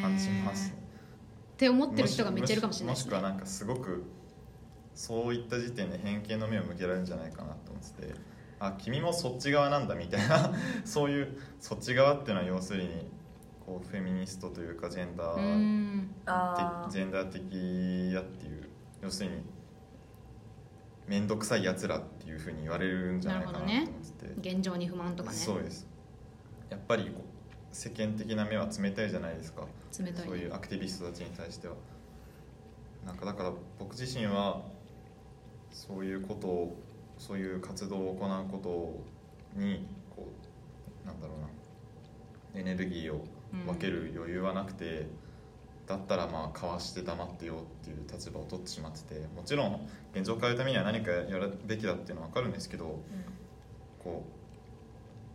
[0.00, 0.72] 感じます。
[0.72, 4.04] って思ってる人がめっちゃいるかもしれないですねもしくはなんかすごく
[4.94, 8.14] そういった時点で偏見の目を向けられるんじゃないかなと思ってて
[8.60, 10.52] あ君もそっち側なんだみたいな
[10.84, 12.88] そういうそっち側っていうのは要するに
[13.68, 18.66] こうフェミニストというかジェンダうーんあ的ジェンダー的やっていう
[19.02, 19.42] 要するに
[21.06, 25.36] 面倒くさいやつらっていうふうに言われるんじゃないかなと思ってて、現状に不満とかね。
[25.36, 25.86] そうです。
[26.68, 29.66] やっぱりこう世間的な目は冷たいじゃないですか。
[29.98, 30.22] 冷たいね。
[30.26, 31.74] そういうアクティビストたちに対しては。
[33.06, 34.62] なんかだから僕自身は
[35.70, 36.76] そういうことを
[37.16, 38.58] そういう活動を行うこ
[39.54, 40.26] とにこ
[41.04, 42.60] うなんだろうな。
[42.60, 43.24] エネルギーを
[43.66, 45.06] 分ける余裕はなくて、
[45.88, 53.00] だったらまあかわして黙ってよっていう立場を取ってしまっててもちろん現状を変えるためには何かやるべきだっていうのは分かるんですけど
[53.98, 54.22] こ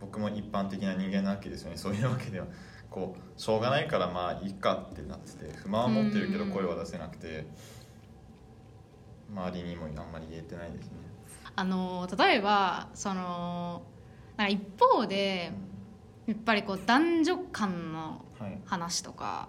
[0.00, 1.76] 僕も一般的な人間なわけですよね。
[1.76, 2.46] そういうわけでは
[2.88, 6.50] こうしょうがないからまあいいかってなってて不満は持ってるけどうん。
[6.50, 7.46] 声は出せなくて
[9.34, 10.98] 周りにもあんまり言えてないですね。
[11.56, 13.82] あの例えばその
[14.36, 15.52] なんか一方で
[16.26, 18.58] やっぱりこう男女間のはい。
[18.64, 19.48] 話とか、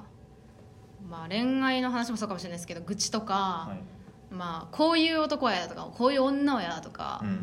[1.10, 3.34] まあ、恋愛の話もそうかもしれないですけど愚痴とか、
[3.70, 4.34] はい。
[4.34, 7.40] まあ、こういう男は嫌だとかこういう女は嫌だとか、うん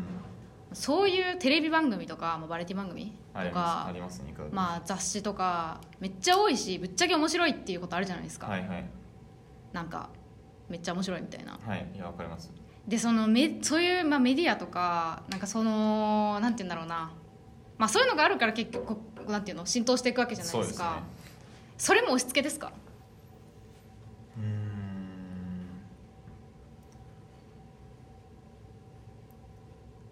[0.73, 4.23] そういうテレビ番組とか、まあ、バラエティ番組とかます。
[4.55, 8.85] あ雑誌とかめっちゃ多いしぶっちゃけ面白いっていうことあるじゃないですか、はいはい。
[9.71, 10.09] なんか
[10.69, 11.59] めっちゃ面白いみたいな。
[11.63, 11.87] はい。
[11.95, 12.51] いやわかります。
[12.87, 17.11] でそのめそういう、まあ、メディアとかなんかそのなんて言うんだろうな、
[17.77, 21.03] まあ、そういうのがあるから結局こなんていうの浸透していくわけじゃないですか。
[21.77, 22.71] それも押し付けですか？
[24.37, 24.73] うーん。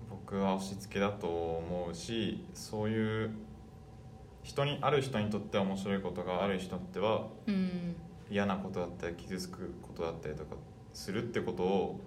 [0.09, 3.31] 僕は押し付けだと思うしそういう
[4.43, 7.95] 人にある人にとっては面白いことがある人にとってはうん。
[8.29, 10.55] 嫌なことだったり傷つくことだったりとか
[10.93, 11.99] するってことを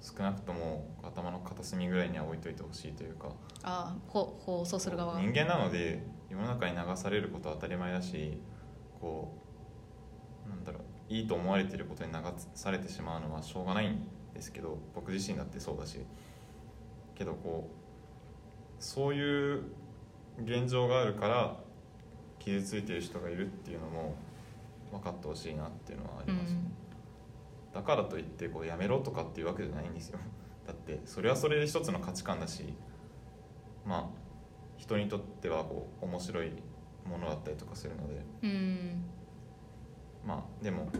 [0.00, 3.28] 少なくとも頭の片隅ぐらいには置いといてほしいというか。
[3.62, 8.38] あほ放送する側が人間なので世の中に流されることは当たり前だし
[9.00, 9.32] こ
[10.46, 12.18] うなんだろういいと思われていることに流
[12.54, 16.00] されてしまうのはしょうがないんですけど僕自身だってそうだし。
[17.18, 19.62] けどこうそういう
[20.44, 21.56] 現状があるから
[22.38, 24.14] 傷ついてる人がいるっていうのも
[24.92, 26.52] 分かってほしいなっていうのはあります。
[26.54, 26.60] ね、
[27.74, 30.20] だからといってこうやめろとかっていうわけじゃないんですよ。
[30.64, 32.74] だってそれはそれで一つの価値観だし
[33.84, 34.06] まあ
[34.78, 36.52] 人にとってはこう面白い
[37.04, 38.24] ものだったりとかするので。
[38.42, 39.04] うん。
[40.26, 40.98] まあでもなんだ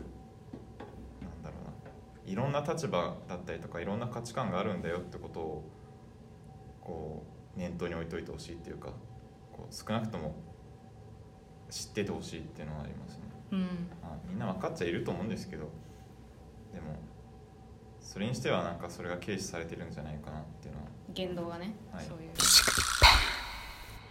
[1.51, 2.31] ろうな。
[2.31, 5.65] いろんな立場だったりとかいろんな価値観があるんだよってことを
[6.81, 8.91] こう念頭に置いといてほしいっていうか
[9.53, 10.35] こう少なくとも
[11.71, 13.61] 知っててほしいっていうのはありますね、うん。
[14.03, 15.71] まあ、みんな分かっちゃいると思うんですけど
[16.73, 16.97] でも
[18.01, 20.87] それにしてはなんかそれが軽視されてるんじゃないかなっていうのは。
[21.11, 22.05] 言動がね、はい。
[22.05, 22.31] そういう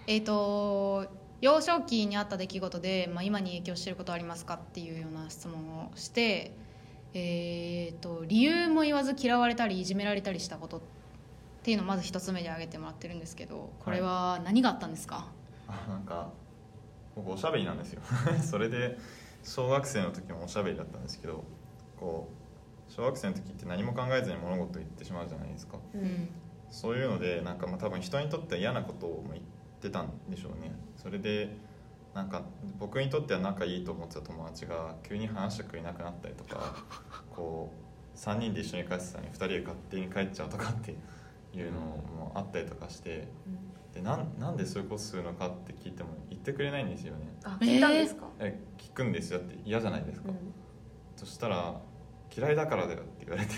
[0.08, 1.06] えっ、と
[1.42, 6.56] 幼少期にあった出来事で、まあ、今に影響していることはありますかっていうような質問をして
[7.14, 10.82] えっ、と理由も言わず嫌われたりいじめられたりしたことっ
[11.64, 15.28] ていうのをまず一つ目で挙げてもらってるんですけどこれは何があったんですか、
[15.68, 16.30] あなんか
[17.16, 18.02] 僕おしゃべりなんですよ。
[18.42, 18.98] それで
[19.44, 21.44] 小学生の時もおしゃべりだったんですけど
[22.00, 22.30] こ
[22.90, 25.78] う小学生の時って何も考えずに物事を言ってしまうじゃないですか。
[25.94, 26.06] ううん。
[26.06, 26.30] ん
[26.70, 29.57] そういうのでなんかまあ多分人にとっては嫌なことを言って
[29.90, 30.72] たんでしょうね。
[30.96, 31.56] それで
[32.14, 32.42] なんか
[32.80, 36.84] 僕にとっては仲いいと思ってた友達が急に話してくれなくなったりとか
[37.30, 37.72] こ
[38.16, 40.96] う3人で一緒に帰ってたのに2人で勝手に帰っちゃうとかって
[41.54, 43.28] いうのもあったりとかして
[43.94, 47.28] でなんなんでそういうことするのかって聞いても言ってくれないんですよね。
[47.44, 50.36] あ聞いたんですか、え聞くんですよって嫌じゃないですか、うん。
[51.16, 51.80] そしたら
[52.36, 53.54] 「嫌いだからだよ」って言われて。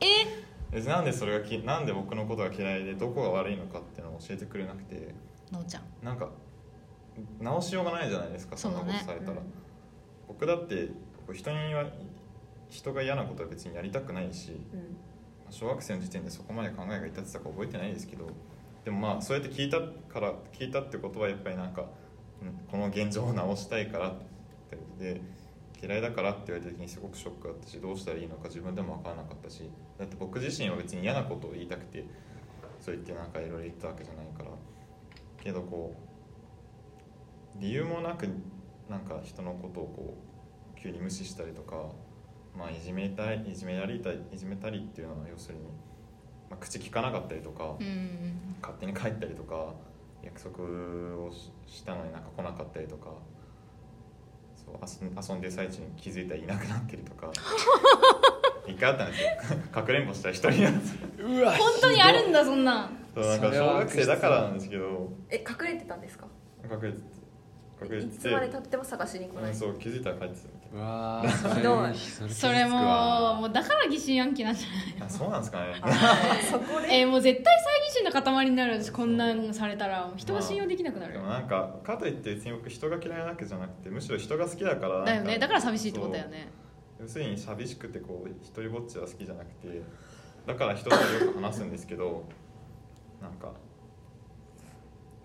[0.00, 0.80] え？
[0.80, 5.14] なんでそれがきなんで僕のことが嫌いでどこが悪いのかっていうのを教えてくれなくて
[5.52, 5.82] のうちゃん。
[6.02, 6.30] なんか
[7.40, 9.36] 直しようがないじゃないですかそんなことされたら、うん。
[10.28, 10.88] 僕だって
[11.26, 11.84] 僕人には
[12.68, 14.96] 人が嫌なことは別にやりたくないしうん。
[15.52, 18.26] 小学生の時点でそこまで考えが至ってたか覚えてないですけど
[18.84, 21.84] でもまあそうやって聞いたから聞いたってことはやっぱりなんか
[22.40, 24.14] うんこの現状を直したいからっ
[24.70, 25.20] てことで
[25.80, 32.04] 嫌いだからって言われた時にすごくショックだったしどうしたらいいのか自分でも分からなかったしだって僕自身は別に嫌なことを言いたくて
[32.80, 34.50] そう言ってなんかいろいろ言ったわけじゃないから
[35.42, 35.94] けどこ
[37.56, 38.28] う理由もなく
[38.88, 40.16] なんか人のことをこ
[40.76, 41.90] う急に無視したりとか
[42.56, 45.62] まあ、いじめたいいじめやりたいいじめたりっていうのは要するに、
[46.50, 49.74] まあ、口聞かなかったりとか、うん勝手に帰ったりとか
[50.22, 53.10] 約束をししたのになんか来なかったりとか
[54.54, 57.28] そう遊ん遊んでる最中に気づいたらいなくなってるとか
[58.68, 59.58] 一回あったんですよ。
[59.72, 65.12] かくれんぼしたら一人なんですようわ本当にあるんだそんなんそうなんか小学生だからなんですけど。
[65.30, 66.26] え隠れてたんですか？
[66.64, 67.02] 隠れてて
[67.82, 71.22] 隠れてていつまでたっても探しに来ない、うんそう気づいたら帰ってたみたいうわ
[71.56, 71.94] ひどい。
[71.94, 75.00] それそれももうだから疑心暗鬼なんじゃない？
[75.00, 75.74] なあそうなんですかね。
[76.50, 76.88] そこで？
[76.94, 80.10] えーもう絶対猜疑心の塊になる私こんなんされたら。
[80.16, 81.12] 人が信用できなくなる。
[81.14, 85.38] でもなんかかといって別に僕人が嫌いなわけじゃなくてむしろ人が好きだからだよね。
[85.38, 86.48] だから寂しいってことだよね。
[87.00, 89.82] 要するに寂しくてこう一人ぼっちは好きじゃなくて
[90.46, 92.24] だから人とよく話すんですけど
[93.22, 93.52] なんか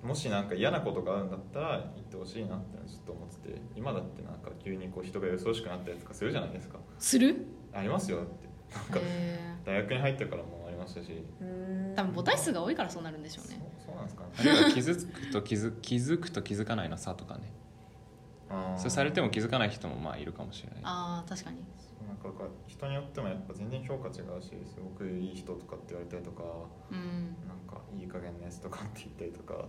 [0.04, 6.78] もしなんか嫌なことがあるんだったら言ってほしいなってずっと思ってて今だってなんか急にこう人がよそしくなったりとかするじゃないですか。
[7.00, 7.36] する？
[7.74, 8.48] ありますよって。
[8.76, 10.96] なんかえ大学に入ってからもありまし。
[10.96, 11.10] たし
[11.96, 13.60] 多分母体数が多いからそうなるんでしょうね。
[13.86, 14.30] そうそうなんですかね。
[14.40, 17.52] あるいは気づくと気づ 気づくと気づかないの差とかね。
[18.78, 20.80] それされても気づかない人もまあいるかもしれない。
[20.84, 21.58] ああ確かに
[22.24, 26.44] なんか人によってもやっぱ全然評価違うしすごくいい人とかって言われたりとか
[26.92, 27.36] うん。
[27.48, 29.66] なんかいい加減なやつとかって言ったりとか。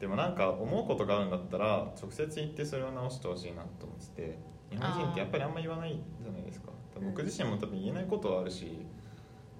[0.00, 4.38] でもなんか思うことがあるんだったら直接言ってそれを直してほしいなと思ってて
[4.70, 6.72] 日本人ってやっぱりあんま言わないじゃないですか。
[7.00, 8.86] 僕自身も多分言えないことはあるし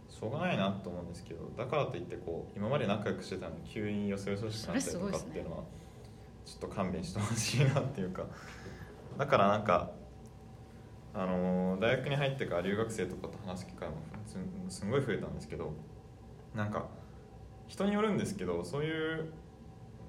[0.08, 5.64] しょうがないなと思うんですけどだからといってこう今まで仲良くしてたのに急によそよそしくなったりとかっていうのは
[6.44, 8.24] ちょっと勘弁してほしいなっていうか。
[9.18, 9.90] だからなんか
[11.14, 13.96] あのー大学に入ってから留学生とかと話す機会も
[14.68, 15.72] すごい増えたんですけど
[16.54, 16.86] なんか
[17.66, 19.32] 人によるんですけどそういう、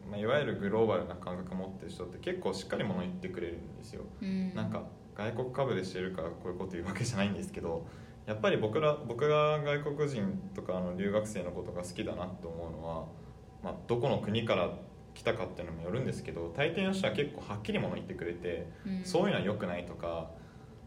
[0.10, 4.04] まあ、いわゆるグローバルな感覚を持ってる人って結構しっかりもの言ってくれるんですよ。
[4.22, 4.84] うんなんか
[5.16, 7.88] 外国株でしてるからこういうこと言うわけじゃないんですけど
[8.26, 13.06] やっぱり僕ら僕が外国人とかあの留学生のことが好きだなと思うのは、
[13.64, 14.74] まあ、どこの国から
[15.14, 20.32] 来たかっていうのもよるんですけど大抵の人は結構はっきりもの言ってくれて、うんそういうのは良くないとか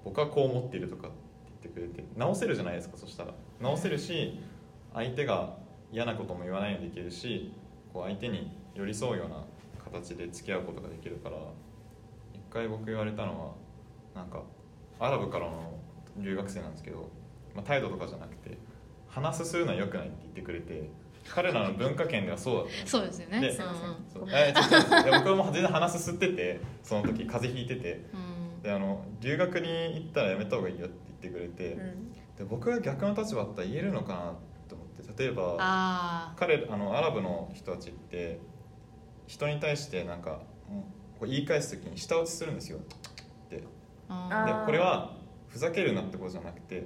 [0.09, 1.17] 僕はこう思っているとかって
[1.63, 2.97] 言ってくれて直せるじゃないですか。
[2.97, 3.35] そしたら。
[3.61, 4.41] 直せるし
[4.95, 5.59] 相手が
[5.93, 7.53] 嫌なことも言わないようにできるし
[7.93, 9.45] こう相手に寄り添うような
[9.85, 11.37] 形で付き合うことができるから。
[12.33, 13.55] 一回僕言われたのは
[14.15, 14.43] なんか
[14.99, 15.79] アラブからの
[16.17, 17.11] 留学生なんですけど、
[17.55, 18.57] まあ、態度とかじゃなくて
[19.07, 20.89] 話すするのは良くないって言ってくれて
[21.29, 23.41] 彼らの文化圏ではそうだったんですそうですよね。
[23.43, 24.27] でうんそう。
[24.31, 28.07] えちょっとで僕も全然鼻すすっててその時風邪ひいてて。
[28.15, 28.28] うん
[28.63, 32.13] であの留学に行ったらやめた方がいいよって言ってくれて、うん。
[32.37, 34.19] で僕が逆の立場だったら言えるのかな
[34.69, 38.41] と思って例えばあ彼あのアラブの人たちって
[39.27, 40.41] 人に対してなんか
[41.19, 42.79] こう言い返す時に舌打ちするんですよ。
[42.79, 42.81] っ
[43.51, 43.57] て。
[43.57, 43.63] で
[44.67, 45.17] これは
[45.49, 46.85] ふざけるなってことじゃなくて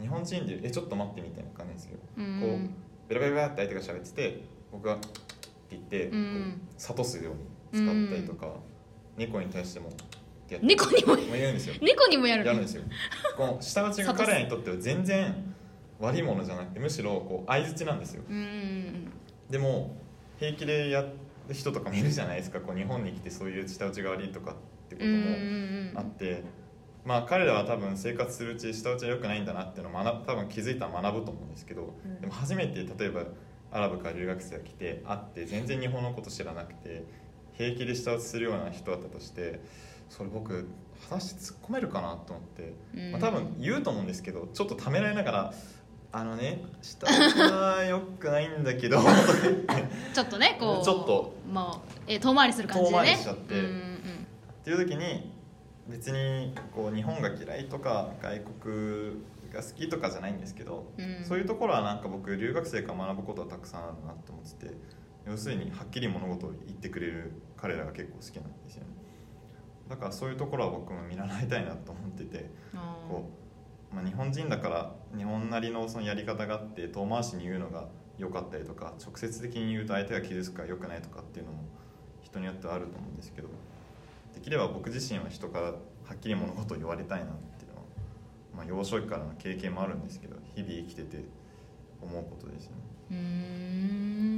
[0.00, 1.98] 日本人で「えちょっと待って」みたいな感じですよ。
[2.18, 2.40] うん。
[2.40, 5.08] こうベラベラベラって相手が喋ってて僕がって
[5.70, 6.10] 言って、
[6.78, 8.48] 諭すように使ったりとか、
[9.16, 9.90] 猫に対しても
[10.44, 11.74] ってやって猫にももう言うんですよ。
[11.80, 12.82] 猫にもやるやるんですよ。
[13.36, 15.34] この舌打ちが彼らにとっては全然
[15.98, 18.22] 悪いものじゃなくてむしろこう相づちなんですよ。
[19.50, 19.96] でも
[20.38, 22.60] 平気でやる人とかもいるじゃないですか。
[22.60, 24.54] こう日本に来てそういう舌打ちが悪いとかっ
[24.88, 26.42] てこともうんあって、
[27.04, 32.20] まあ彼らは多分生活するうちに舌打ちは良くないんだなっていうのを学ぶ多分気づいたら学ぶと思うんですけど、うん。
[32.20, 33.22] でも初めて例えば
[33.70, 37.04] アラブから留学生が来て会って全然日本のこと知らなくて
[37.54, 39.60] 平気で舌打ちするような人だったとして
[40.08, 40.68] それ僕
[41.08, 43.12] 果たして突っ込めるかなと思って、うん。
[43.12, 45.54] まあ、多分言うと思うんですけどちょっとためらいながら
[46.12, 48.98] 「あのね下はよくないんだけど」
[50.14, 51.34] ちょっとねこうちょっと。
[51.50, 53.02] まあ、えー遠回りする感じでね。
[53.02, 53.54] 遠回りしちゃって。
[53.54, 53.98] うんうん。
[54.60, 55.32] っていう時に
[55.88, 61.24] 別にこう日本が嫌いとか外国が好きとかじゃないんですけど、うん。
[61.24, 64.74] そういうところはなんか僕留学生から学ぶことはたくさんあるなと思ってて
[65.26, 68.93] 要するにはっきり物事を言ってくれる彼らが結構好きなんですよね
[69.88, 72.50] だからそういうところは僕も見習いたいなと思ってて
[73.08, 73.30] こ
[73.92, 81.58] う、まあ、日本人だから日本なりのそのやり方があって遠回しに言うのが良かったりとか直接的に言うと相手が傷つくから良くないとかっていうのも
[82.22, 83.48] 人によってはあると思うんですけど
[84.34, 85.72] できれば僕自身は人からは
[86.14, 87.82] っきり物事を言われたいなっていうのは、
[88.56, 91.24] まあ、幼少期からの経験もあるんですけど日々生きてて
[92.00, 92.76] 思うことですよね。
[93.10, 94.34] うーん。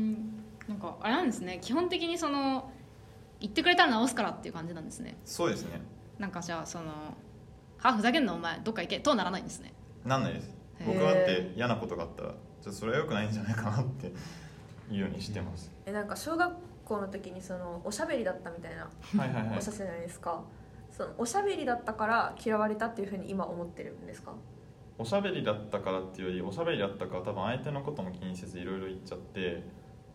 [0.68, 1.58] なんかあれなんですね。
[1.60, 2.70] 基本的にその
[3.40, 5.16] 言ってくれたら直すからっていう感じなんですね。
[5.24, 5.80] そうですね。
[6.18, 6.92] なんかじゃあその
[7.78, 9.72] 「はふざけんなお前どっか行け」とはならないんですね。
[10.04, 10.54] なんないです。
[10.86, 14.12] 僕だって嫌なことがあったらじゃあそれは良くないんじゃないかなって
[14.90, 19.56] 言うようにしてます、えなんか小学校の時にそのおしゃべりだったみたいなはいはいはい。
[19.56, 20.42] おっしゃってたじゃないですか、
[20.90, 24.32] そのおしゃべりだったから嫌われたっていうふうに今思ってるんですか？
[24.98, 29.62] おしゃべりだったからっていうよりおしゃべりだったから多分相手のことも気にせずいろいろ言っちゃって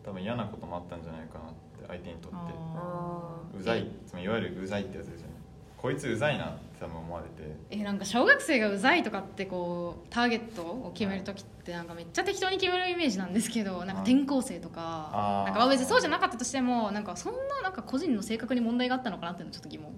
[0.04, 2.36] 多分嫌なこともあったんじゃないかなって相手にとって。
[2.76, 3.86] あうざい。
[4.06, 5.34] つまりいわゆるうざいってやつですよね。
[5.76, 7.56] こいつうざいなって多分思われて。
[7.70, 19.92] えなんか小学生がうざいとかってこうターゲットを決める時ってなんかめっちゃ適当に決めるイメージなんですけどなんか転校生とかなんかまあ別にそうじゃなかったとしてもなんかそんななんか個人の性格に問題があったのかなっていうのはちょっと疑問。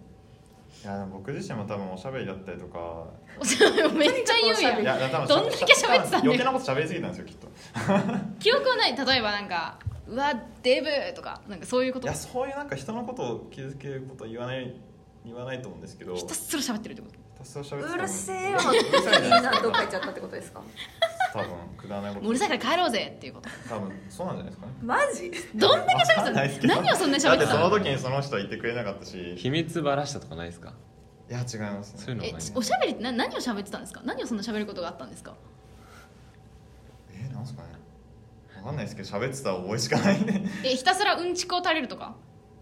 [0.84, 3.06] いや僕自身も多分おしゃべりだったりとか。
[3.96, 4.82] めっちゃ言うやん。
[4.82, 6.22] いや多分どんだけ喋ってたんだよ。
[6.24, 7.48] 余計なこと喋りすぎたんですよきっと。
[8.38, 8.96] 記憶はない。
[8.96, 12.06] 例えばなんか「うわデブ」とかなんかそういうこと。
[12.06, 14.74] いやそういうなんか人のことを傷つけることは言わない
[15.24, 17.14] 言わないと思うんですけどひたすら喋ってるってこと。
[17.14, 18.58] ひたすら喋ってたうるせえよ
[19.22, 20.62] みんなどっか行かっちゃったってことですか？
[21.32, 23.48] 多分くだらないこともううるさいから帰ろうぜっていうこと。
[23.68, 24.72] 多分そうなんじゃないですかね。
[24.82, 26.74] マジどんだけ喋ってたの？
[26.82, 27.46] 何をそんなにだってその？
[27.46, 29.34] 喋ってたの時にその人は言ってくれなかったし。
[29.34, 30.74] い秘密ばらしたとかないですか？
[31.28, 32.00] や違いますね。
[32.02, 34.02] そういうのがないえおしゃべりってな何を喋ってたんですか？
[34.04, 35.34] 何をそんな喋ることがあったんですか？
[37.12, 37.68] えなんすかね。
[37.72, 37.73] わ
[38.64, 42.16] かんないですけど喋ってた覚えしかないねえひたすらうんちくを垂れるとか？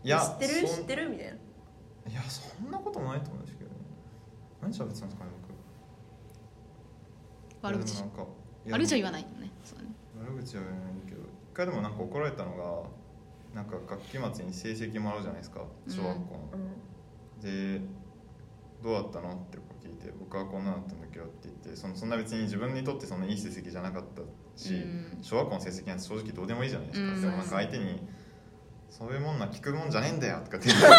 [0.04, 0.68] いや知ってる？
[0.68, 1.08] 知ってる？
[1.08, 1.32] みたいな。
[2.10, 3.76] いやそんなこともないと思うんですけどね。
[4.60, 5.30] 何喋ってたんですかね
[7.62, 7.74] 僕。
[7.74, 8.02] 悪口。
[8.70, 9.50] 悪口は言わないよね。
[9.64, 9.90] そうだね。
[10.20, 12.56] 悪口は言わないけど一回でもなんか怒られたの
[13.54, 17.78] がなんか学期末に成績もらうじゃないですか小学校の、うん。
[17.80, 17.80] で
[18.82, 19.34] どうだったの？
[19.34, 24.22] って聞いて僕はこんなだったんだけどって言ってそのそんな別に自分にとってそんないい成績じゃなかった
[24.56, 25.18] し、うん。
[25.22, 27.20] 小学校の成績なんて正直どうでもいいじゃないですか、うん。
[27.20, 28.06] でもなんか相手に
[28.90, 30.86] 「そういうもんな聞くもんじゃねえんだよ」とかって言って。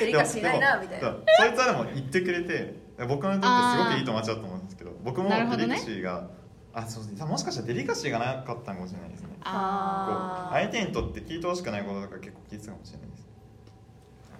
[0.00, 1.10] デリカシーないなみたいな。
[1.10, 2.74] でもそいつはでも言ってくれて
[3.06, 6.28] 僕にとってすごくいい友達だと思うんですけど僕もデリカシーが、
[6.72, 9.28] あそうもしかしたらデリカシーがなかったのかもしれないですね。
[9.42, 13.28] 相手にとって聞いてほしくないこととか結構聞いてたかもしれないです。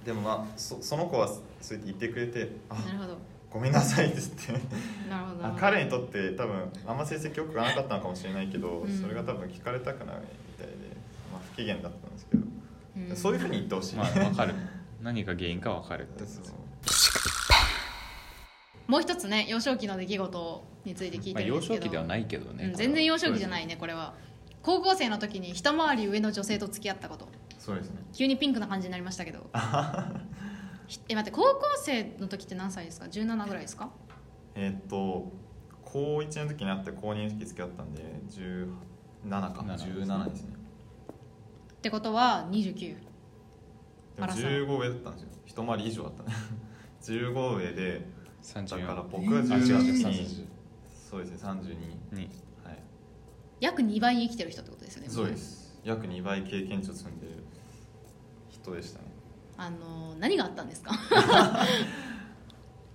[0.04, 1.28] でもまあそその子は
[1.60, 3.18] そうやって言ってくれて「あなるほど
[3.50, 4.20] ごめんなさい」って。
[4.48, 4.70] 言って
[5.58, 9.00] 彼にとって多分あんま成績良くなかったのかもしれないけど、うん。
[9.00, 10.74] それが多分聞かれたくないみたいで、
[11.32, 12.42] まあ、不機嫌だったんですけど、
[12.96, 13.16] うん。
[13.16, 14.54] そういうふうに言ってほしい、まあ分かる。
[15.02, 16.44] 何が原因か分かるってそう。
[18.86, 24.14] もう一つね幼少期の出来事について聞いまあ、幼てるんですけど、少期ではないけどね、うん全然幼少期じゃいないねこれは。
[24.62, 27.28] 高校生の時に一回り上の女性と付き合ったこと。
[27.58, 28.02] そうですね。
[28.12, 29.38] 急にピンクな感じになりましたけど。
[29.38, 29.44] ひ
[31.08, 33.90] え待って高校生の時って何歳ですか？17ぐらいですか？
[34.54, 35.30] えーっと
[35.84, 39.62] 高1の時になって高2の時付き合ったんで17か。
[39.62, 40.54] 17 17ですね。
[41.72, 42.92] ってことは29で
[44.18, 45.28] もあらさ15上だったんですよ。
[45.46, 46.22] 一回り以上だった。
[46.30, 46.32] ね
[47.02, 48.06] 15上で
[48.44, 50.48] だ34から僕はあ違う違う17 32に
[50.92, 52.28] そうですね32に
[52.64, 52.78] はい。
[53.60, 55.80] 約2倍生きてる人ってことですよねそうです。
[55.84, 57.32] 約2倍経験値を積んでる
[58.50, 59.06] 人でしたね
[59.56, 60.92] あの何があったんですか？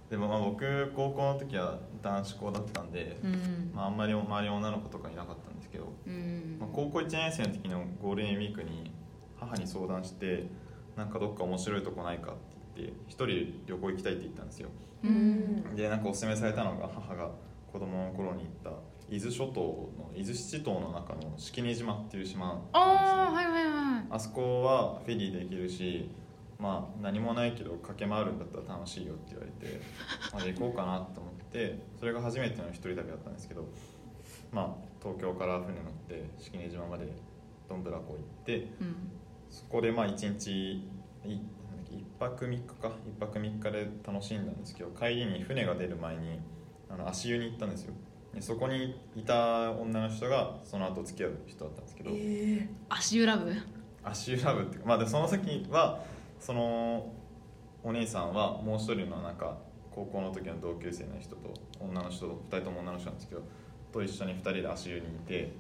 [0.10, 3.72] でもまあ僕高校の時は男子校だったんで、うん。
[3.74, 8.92] まあ、あんまり周りの女の子とかいなかったんですけど、うんまあ、高校1年生の時のゴールデンウィークに
[9.40, 10.48] 母に相談して
[10.96, 12.36] なんかどっか面白いとこないかっ
[12.76, 14.70] て言って一人旅行行きたいって言ったんですよ。
[15.04, 15.76] うん。
[15.76, 17.32] でなんかおすすめされたのが母が
[17.72, 18.70] 子供の頃に行った
[19.10, 22.70] 伊豆諸島の伊豆七島の中の式根島っていう島なんですよ。
[22.74, 24.06] ああはいはいはい。
[24.12, 26.10] あそこはフェリーで行けるし
[26.60, 29.80] まあ何もないけど駆け回るんだったら楽しいよって言われて
[30.34, 33.68] まあで行こうかなと思ってそれが初めての一人旅だったんですけど
[34.52, 37.08] まあ東京から船乗って式根島まで
[37.68, 38.96] どんぶらこ行ってうん。
[39.50, 40.82] そこでまあ一日い
[41.24, 41.40] なんだ
[41.84, 46.40] っけ一泊3日か1泊3日で楽しんだんですけど帰りに船が出る前に
[46.90, 47.94] あの足湯に行ったんですよ。
[48.34, 52.10] でそこにいた女の人がその後付き合う人だったんですけど、
[52.90, 53.54] 足湯ラブ？
[54.04, 56.04] 足湯ラブっていうかまあでその時は
[56.46, 57.12] その
[57.84, 59.58] お姉さんはもう一人のなんか
[59.90, 63.42] 高校の時の同級生の人と女の人と2人とも女の人なんですけど
[63.92, 65.54] と一緒に2人で足湯にいて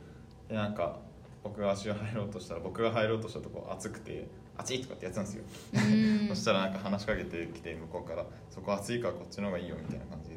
[0.47, 0.99] でなんか
[1.43, 4.27] 僕が足湯入ろうとしたら僕が入ろうとしたとこ暑くて
[4.57, 5.43] 「暑い!」とかってやってたんですよ。
[5.73, 6.27] うん。
[6.29, 10.35] そしたらなんか話しかけてきて向こうから「そこ暑いからこっちの方がいいよ」みたいな感じで。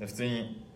[0.00, 0.66] で普通に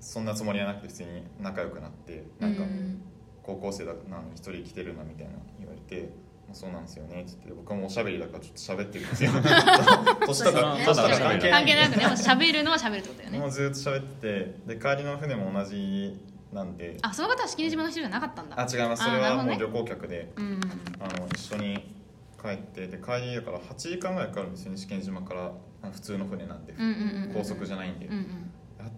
[0.00, 3.02] そんなつもりはなくて普通に仲良くなってなんかうん。
[3.44, 7.52] 高校生だなのに一人来てるなみたいな言われて「まあ、そうなんですよね」って言って。
[7.52, 9.30] 僕もおしゃべりだからちょっと喋ってるんですよ。
[10.26, 13.38] 年とか年とか関係関係なくねもう喋るのは喋るってことだよね。
[13.38, 16.20] もうずっと喋っててで帰りの船も同じ
[16.52, 16.98] なんで。
[17.02, 18.60] あその方は式根島の人じゃなかったんだ。
[18.60, 19.04] あ違います。
[19.04, 20.60] それはもう旅行客でうん
[21.00, 21.94] あの一緒に
[22.40, 25.52] 帰ってで帰りだから8時間ぐらいかかるんですよね試験島から。
[25.82, 26.72] あ普通の船なんで。
[26.72, 28.06] うんうんうんうん高速じゃないんで。
[28.06, 28.52] うんうん。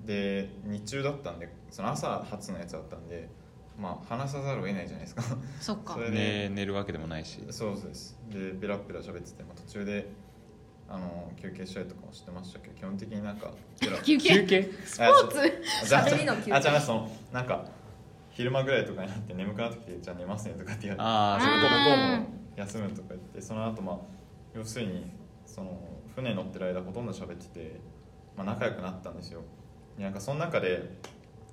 [0.06, 3.28] で日中だったんでその朝初のやつだったんで
[3.78, 5.22] まあ話さざるを得ないじゃないですか。
[5.60, 5.94] そっか。
[5.94, 7.42] それね寝るわけでもないし。
[7.50, 8.18] そうです。
[8.30, 10.08] でベラベラ喋ってて、まあ、途中で
[10.88, 13.50] あの休憩したりとかもしてましたけど基本的になんか
[13.80, 14.44] ベラ休憩？
[14.44, 14.70] 憩？
[14.84, 15.62] スポーツ？
[15.88, 16.52] じゃあ喋りの休憩？
[16.52, 17.64] あじゃあそのなんか
[18.30, 23.96] 昼間ぐらいとかになって眠くなってきてじゃあ寝ますねとかって言われてあそういうこ向こうも休むとか言ってその後まあ
[24.54, 25.10] 要するに
[25.46, 25.78] その
[26.14, 27.80] 船に乗ってる間ほとんど喋ってて、
[28.36, 29.42] まあ、仲良くなったんですよ
[29.96, 30.98] でなんかその中で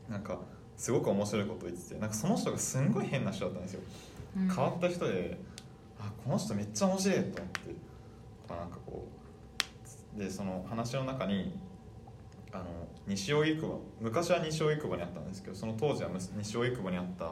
[0.10, 0.40] なんか
[0.82, 3.82] すごく面白いこと言っててなんかその人がすんごい変な人だったんですよ。
[4.36, 4.48] うん。
[4.50, 5.38] 変わった人で
[6.00, 7.42] あこの人めっちゃ面白いと思って
[8.50, 9.08] まあなんかこ
[10.16, 11.54] うでその話の中に
[12.52, 12.66] あの
[13.06, 17.26] 西荻窪昔は西荻窪にあったんですけどその当時はむ西荻窪にあった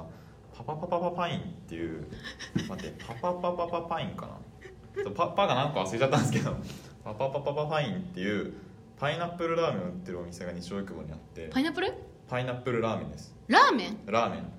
[0.55, 2.05] パパパパパパインっていう
[2.67, 5.11] 待ってパパパパパパインかな？
[5.15, 6.55] パパが何個忘れちゃったんですけど
[7.03, 8.53] パパパパパパインっていう
[8.99, 11.91] パイナップルラーメンを売ってるお店が西荻窪にあってパイナップル？
[12.27, 13.97] パイナップルラーメンですラーメン？
[14.05, 14.51] ラーメン。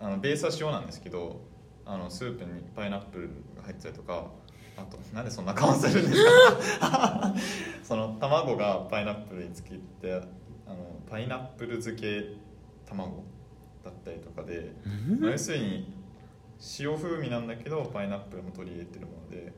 [0.00, 1.40] あのベースは塩なんですけど
[1.84, 4.26] あのスープにパイナップルが入ってたりとか
[4.76, 7.34] あとなんでそんな顔するんですか？
[7.82, 10.12] その卵がパイナップルにつけて
[10.66, 12.34] あのパイナップル漬け
[12.84, 13.24] 卵
[13.84, 14.72] だったりとかで、
[15.20, 15.92] まあ要するに
[16.80, 19.52] 塩風味なんだけどパイナップルも取り入れてるもので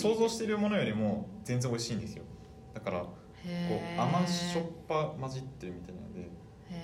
[0.00, 2.24] 想像しているものよりも全然美味しいんですよ。
[2.74, 3.10] だからこ
[3.96, 6.00] う甘しょっぱ混じってるみたいな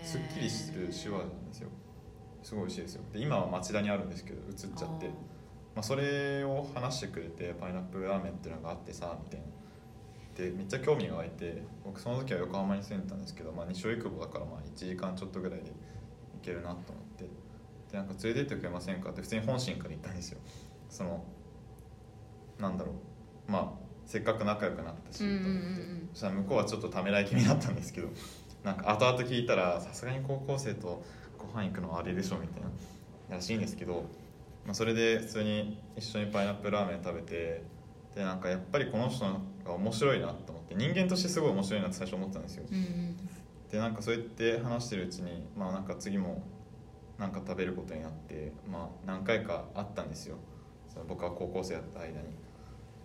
[0.03, 1.69] すっきりしてる塩味なんですよ。
[2.43, 3.03] すごい美味しいですよ。
[3.13, 5.09] で今は町田にあるんですけど移っちゃって。
[5.75, 9.47] まあ、それを話してくれてパイナップルラーメンっていうのがあってさみたいな。
[10.37, 15.73] でめっちゃ興味が湧いて僕その時は横浜に住んでたんですけど、まあ、西荻窪だからまあ1時間ちょっとぐらいで行
[16.43, 17.25] けるなと思って。
[17.91, 20.41] でなんか連れてってくれませんかって普通に本心から言ったんですよ。
[20.89, 21.23] その
[22.59, 23.51] なんだろう。
[23.51, 26.09] まあせっかく仲良くなったしと思って、うん。
[26.13, 28.09] そしたら向こうはちょっとためらい気味だったんですけど
[28.65, 31.03] なんか後々聞いたらさすがに高校生と
[31.39, 34.05] ご飯行くのはあれでしょみたいならしいんですけど、
[34.65, 37.65] まあ、それで普通に一緒にパイナップルラーメン食べて
[38.15, 39.25] でなんかやっぱりこの人
[39.65, 42.65] が面白いなと思って人間としてすごい面白いなって最初思ってたんですよ。
[42.71, 43.17] うんうん。
[43.71, 46.43] でなんかそうやって話してるうちにまあなんか次も
[47.19, 50.37] なんか食べることになってまあ何回かあったんですよ。
[50.93, 52.29] その僕は高校生だった間に。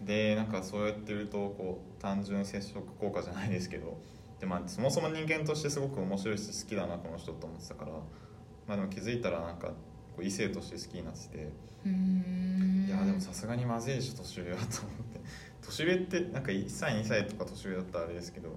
[0.01, 3.97] でなんかそうやってるとこう単純接触効果じゃないですけど
[4.39, 9.73] で、まあ、そもそも人間としてすごく面白いし好きだなこの人と思ってたから、まあ、でも気づいたらなんかこ
[10.19, 14.69] う異性として好きになってていやでもさすがにまずいでしょ年上はと思っ
[15.13, 15.21] て。
[15.67, 18.49] 年上ってなんか1歳2歳とか年上だったらあれですけど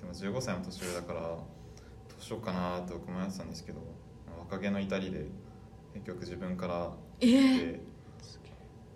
[0.00, 1.38] でも15歳も年上だからど
[2.18, 3.78] うしようかなって僕もやってたんですけど
[4.40, 5.26] 若気の至りで
[5.94, 7.80] 結局自分からえ言って、ー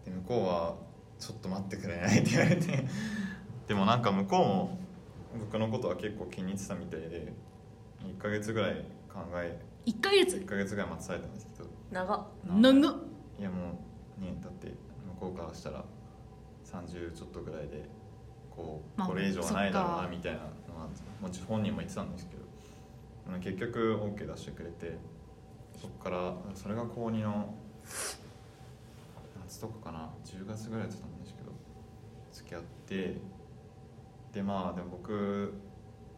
[0.05, 0.77] で向こうは
[1.19, 2.87] 「ちょっと待ってくれない?」って言われて。
[3.69, 4.79] でもなんか向こうも
[5.39, 7.33] 僕のことは結構気に入ってたみたいで
[8.05, 11.69] 1ヶ月ぐらい考え一ヶ月？1ヶ月ぐらい待たされたんですけど。
[11.91, 12.27] 長っ。
[12.45, 12.95] 長っ。
[13.39, 13.81] いやも
[14.19, 14.75] うねだって向
[15.21, 15.85] こうからしたら
[16.65, 17.89] 30ちょっとぐらいで
[18.51, 20.45] こうまあこれ以上はないだろうなみたいなの
[20.81, 20.89] は
[21.21, 24.99] もち本人も言ってたんですけどうん結局 OK 出してくれて
[25.81, 27.55] そっからそれが高2の
[29.47, 31.53] 夏とかかな10月ぐらいだったんですけど
[32.33, 33.17] 付き合って
[34.33, 35.55] でまあでも僕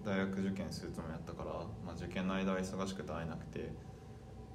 [0.04, 1.52] 大学受験するつもりだったから、
[1.84, 3.72] まあ、受験の間は忙しくて会えなくて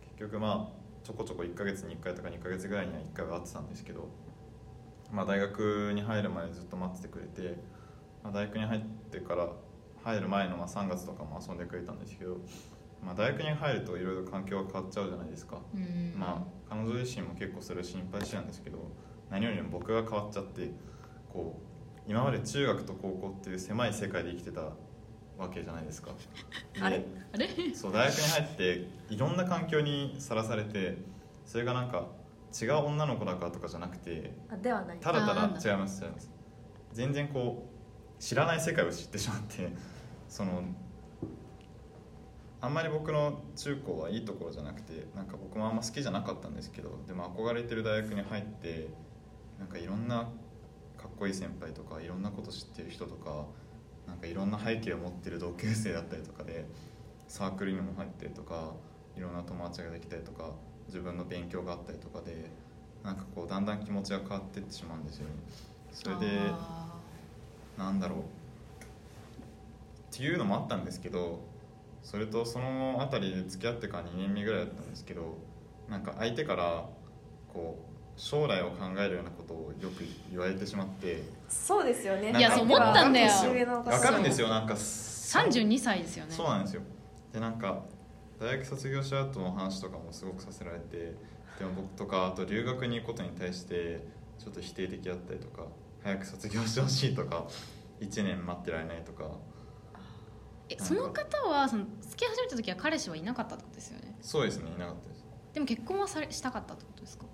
[0.01, 4.09] 結局まあちょこちょこ1ヶ月に1回とか2ヶ月ぐらいには1回は会ってたんですけど、
[5.11, 7.57] まあ、大学に入るまでずっと待っててくれて、
[8.23, 8.81] まあ、大学に入っ
[9.11, 9.49] てから
[10.03, 12.37] 入る前のまあ3月とかも遊んでくれたんですけど、
[13.03, 16.15] まあ、大学に入るといろいろ環境が変わっちゃうじゃないですか、うん。
[16.17, 18.79] まあ彼女自身も結構それを心配してたんですけど
[19.29, 20.71] 何よりも僕が変わっちゃって
[21.29, 21.64] こう
[22.07, 24.61] 今まで中学と高校っていう狭い世界で生きてた
[25.37, 26.11] わけじゃないですか。
[26.73, 27.05] であれ？
[27.33, 27.47] あれ？
[27.75, 30.97] そう大学に入っていろんな環境にさらされて
[31.45, 32.07] それがなんか
[32.61, 34.97] 違う女の子だからとかじゃなくてあではない。
[34.99, 36.03] ただただ違います。
[36.03, 36.29] 違います
[36.93, 37.67] 全然こ
[38.17, 39.69] う知らない世界を知ってしまって
[40.29, 40.63] その
[42.61, 48.87] あんまり僕の中高はいいところじゃなくてなんか僕もあんま好きじゃなかったんですけどでも憧れてる大学に入って
[49.59, 50.29] なんかいろんな
[51.05, 53.45] かっこいい先輩とかいろんなこと知ってる人とか
[54.07, 56.65] なんかいろんな背景を持ってる同級生だったりとかで
[57.27, 58.73] サークルにも入ってとか
[59.15, 60.49] いろんな友達ができたりとか
[60.87, 62.49] 自分の勉強があったりとかで
[63.03, 65.33] なんかこうだんだん気持ちが変わっていってしまうんですよね。
[65.91, 66.95] それであ
[67.77, 68.19] なんだろう。
[68.19, 68.23] っ
[70.11, 71.41] ていうのもあったんですけど
[72.01, 75.37] それとその辺りで付き合ってから2年目ぐらいだったんですけど
[75.87, 76.89] なんか相手から
[77.53, 82.31] こう将来を考えるようなことをよく言われてしまってそうですよね。
[82.37, 83.29] いやそう思ったんだよ。
[83.85, 84.47] わかるんですよ。
[84.47, 86.31] なんか32歳ですよね。
[86.31, 86.81] そうなんですよ。
[87.33, 87.83] でなんか
[88.39, 90.97] 大学卒業した後の話とかもすごくさせられて
[91.59, 94.05] でも僕とかあと留学に行くことに対して
[94.39, 95.63] ちょっと否定的だったりとか
[96.03, 97.45] 早く卒業してほしいとか
[97.99, 99.25] 1年待ってられないとか。
[100.67, 104.17] えその方はその付き始めた時は彼氏はいなかったってことですよね？
[104.21, 105.25] そうですねいなかったです。
[105.53, 107.25] でも結婚はされしたかったってことですか？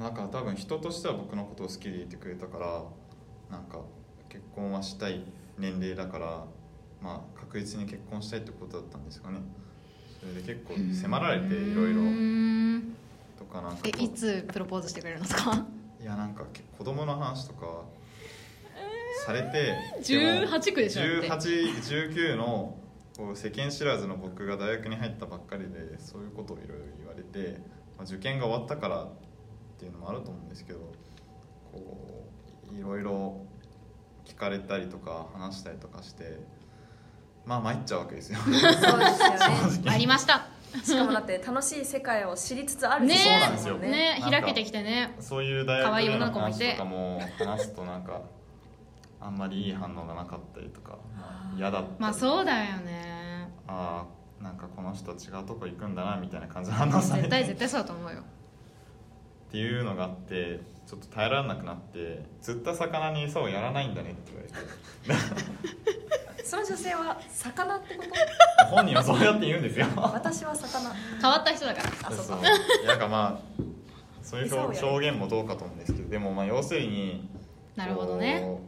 [0.00, 2.82] なんか多分人としては僕のことを好きでいてくれたから
[3.50, 3.80] なんか
[4.30, 5.22] 結婚はしたい
[5.58, 6.44] 年齢だから
[7.02, 9.38] まあ確実に結婚したいってことだったんですかね。
[10.18, 12.94] それで結構迫られていろいうろ
[13.38, 15.66] とかなんかえいつプロポーズしてくれるんですか？
[16.00, 17.84] いやなんかけ子供の話とか。
[19.26, 21.48] されて、18区でしょだって。
[21.48, 22.78] 1819の
[23.14, 27.58] こう世間知らずの僕が大学に入ったばっかりでそういうことをいろいろ言われて、
[27.98, 29.08] まあ、受験が終わったから
[29.80, 30.80] っていうのもあると思うんですけど
[31.72, 32.28] こ
[32.70, 33.46] ういろいろ
[34.26, 36.38] 聞かれたりとか話したりとかして
[37.46, 38.38] まあ参っちゃうわけですよ。
[38.40, 39.90] そうですよね。
[39.90, 40.48] ありました。
[40.84, 43.78] しかもだって楽しい世界を知りつつあるねそうなんですよ。
[43.78, 45.16] ねなんか開けてきてね。
[45.18, 46.64] そういう大学可愛いでの女の子もいて。
[46.64, 48.20] 話とかも話すとなんか
[49.18, 53.50] あんまりいい反応がなかったりとか、まあ嫌だったりまあそうだよね。
[53.66, 54.04] あ
[54.40, 57.28] あなんかこの人違うとこ行くんだなみたいな感じの反応されて。
[57.28, 58.22] っ絶対絶対そうだと思うよ
[59.50, 64.32] ていうのがあってちょっと耐えられなくなって釣った魚に餌をやらないんだねって
[65.06, 65.40] 言われて。
[66.44, 68.02] その女性は魚ってこ
[68.58, 68.66] と？
[68.74, 69.86] 本人はそうやって言うんですよ。
[69.96, 70.92] 私は魚。
[71.20, 71.90] 変わった人だから。
[72.08, 72.42] あそうか。
[72.42, 72.50] い
[72.84, 73.62] やなんかまあ
[74.22, 77.28] そういう表現もどうかと思うんですけどでもまあ要するに
[77.76, 78.58] なるほどね。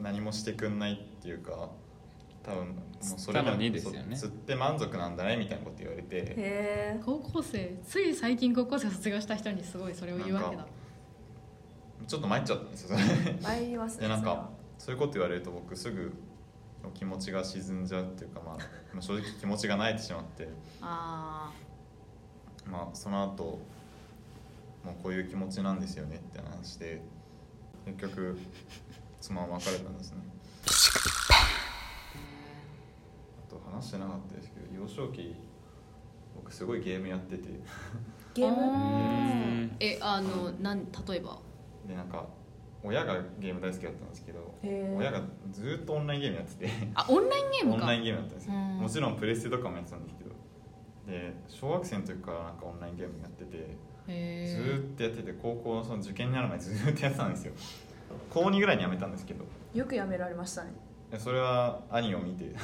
[0.00, 1.68] 何もしてくんないっていうか
[2.42, 4.16] 多分もうそ釣ったのにですよね。
[4.16, 6.16] 釣って満足なんだねみたいなこと言われて。
[6.16, 10.66] へえ高校生つい最近高校生卒業した人にすごいそれを言うわけだ。
[12.06, 12.98] ちょっと参っちゃったんですよ
[13.42, 16.14] 参りますねでなんかそういうこと言われると僕すぐ
[16.94, 18.56] 気持ちが沈んじゃうっていうか、まあ、
[18.94, 20.48] まあ正直気持ちが慣れてしまって、
[20.80, 21.50] あ
[22.64, 23.58] まあ、その後
[24.84, 27.02] もうこういう気持ちなんですよねって話で
[27.84, 28.38] 結局
[29.20, 30.18] 妻は別れたんですね
[33.74, 35.34] 話してなかったですけど幼少期
[36.34, 37.48] 僕すごいゲームやってて。
[37.48, 37.52] ー
[38.34, 39.70] ゲーム？
[39.80, 41.38] えあのなん例えば？
[41.86, 42.26] でなんか
[42.84, 46.70] 親がゲーム大好きだったんですけど親がずっとオンラインゲームやってて。
[46.94, 47.76] あオンラインゲームか。
[47.80, 48.54] オンラインゲームだったんですよ。
[48.54, 48.78] うん。
[48.78, 50.30] もちろんプレステとかもやってたんですけど。
[51.06, 53.76] で小学生の時からなんかオンラインゲームやってて
[54.08, 57.52] へずーっとやってて高校のその受験になる前ずーっとやってたんですよ。
[58.30, 59.44] 高2ぐらいにやめたんですけど。
[59.74, 60.70] よくやめられましたね。
[60.70, 60.76] で
[61.16, 62.54] それは兄を見て。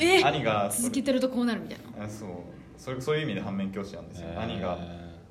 [0.00, 2.04] え兄がそ続けてるとこうなるみたいな。
[2.04, 2.28] あそう。
[2.76, 4.40] それそういう意味で反面教師なんですよ、えー。
[4.40, 4.78] 兄が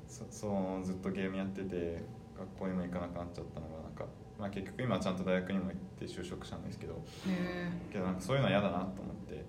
[0.06, 2.02] そそうずっとゲームやってて
[2.36, 4.04] 学校にも行かなくなっちゃったのがなんか、
[4.38, 6.94] まあ、結局今はちゃんと大学にも行って就職したんですけど
[7.26, 9.44] へけどなんかそういうのは嫌だなと思って、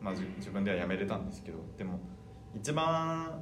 [0.00, 1.98] まあ、じ自分ではやめれたんですけどでも
[2.54, 3.40] 一番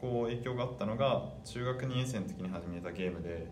[0.00, 3.46] こう影響があったのが中学2年生の時に始めたゲームで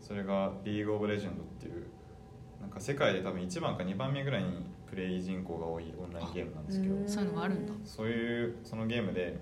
[0.00, 1.86] それが「リーグ・オブ・レジェンド」っていう
[2.66, 6.94] なんか世界で多分1番か2番目ぐらいにプレイ人口が多いオンラインゲームなんですけど。
[6.96, 7.72] うんそういうのがあるんだ。
[7.84, 9.38] そういうそのゲームで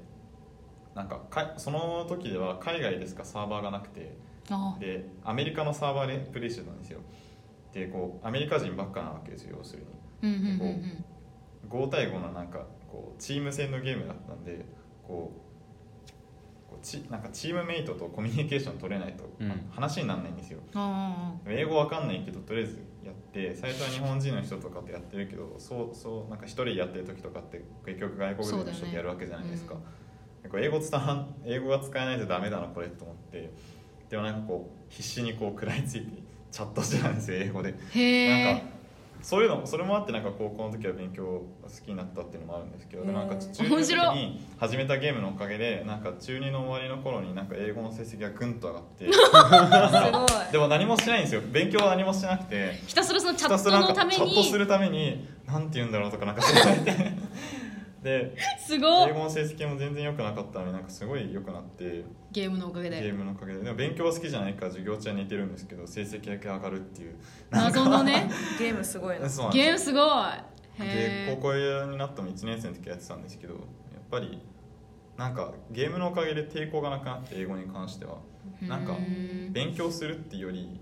[0.94, 4.16] なんかかその時では海外でしかサーバーがなくて
[4.50, 7.00] あでアメリカのサーバーでプレイしてたんですよ。
[7.72, 9.84] でこうアメリカ人ばっかなわけですよ要する
[10.22, 10.30] に。
[10.30, 10.66] うんうんうん
[11.72, 11.84] うん。
[11.86, 14.66] 5対5のなんかこうチーム戦のゲームだったんで
[15.02, 19.70] こうこうちなんかチームメイトとコミュニケーション取れないと、うん。
[19.70, 20.60] 話にならないんですよ。
[20.74, 22.82] あ英語わかんないけどとりあえずや
[23.34, 29.74] って最初は日本人の人とかってやってるけどそうそうなんか一人やってる時とかって結局外国人の人とやるわけじゃないですか、
[30.42, 33.50] でこう英語伝わん英語が使えないとダメだなこれと思って
[34.08, 36.22] でもなんかこう必死にこう食らいついて
[36.52, 37.72] チャットしてたんですよ英語で。
[37.72, 38.73] なんか
[39.24, 41.46] そういうのそれもあってなんか高校の時は勉強好
[41.82, 43.28] きになったっていうのもあるんですけど、なん。
[43.28, 49.06] かうん中2の時に始めたゲームのおかげでなんか中2の終わりの頃になんか英語の成績がぐんと上がって
[50.52, 51.40] でも何もしないんですよ。
[51.50, 52.74] 勉強は何もしてなくて。
[52.86, 56.48] ひたすらそのチャットのためかチャットすにるためになんて言うんだろうとかなんか調
[56.84, 57.12] べて
[58.04, 62.04] ですごい英語の成績も全然良くなかったのになんかすごい良くなって。
[62.32, 63.60] ゲームのおかげゲでームのおかげで。
[63.60, 67.14] でも勉強は好きじゃないから授業中は似てるんですけど成績だけ上がるっていう。
[67.48, 68.30] 謎のね。
[68.58, 69.26] ゲームすごいな。
[69.50, 70.04] ゲームすごい。
[70.78, 73.62] でへ高校になっても1年生の時やってたんですけどやっ
[74.10, 74.42] ぱり
[75.16, 78.18] なんかゲームのおかげで抵抗がなくなって英語に関しては。
[78.62, 79.52] えなんかうん。
[79.52, 80.78] 勉強するっていうより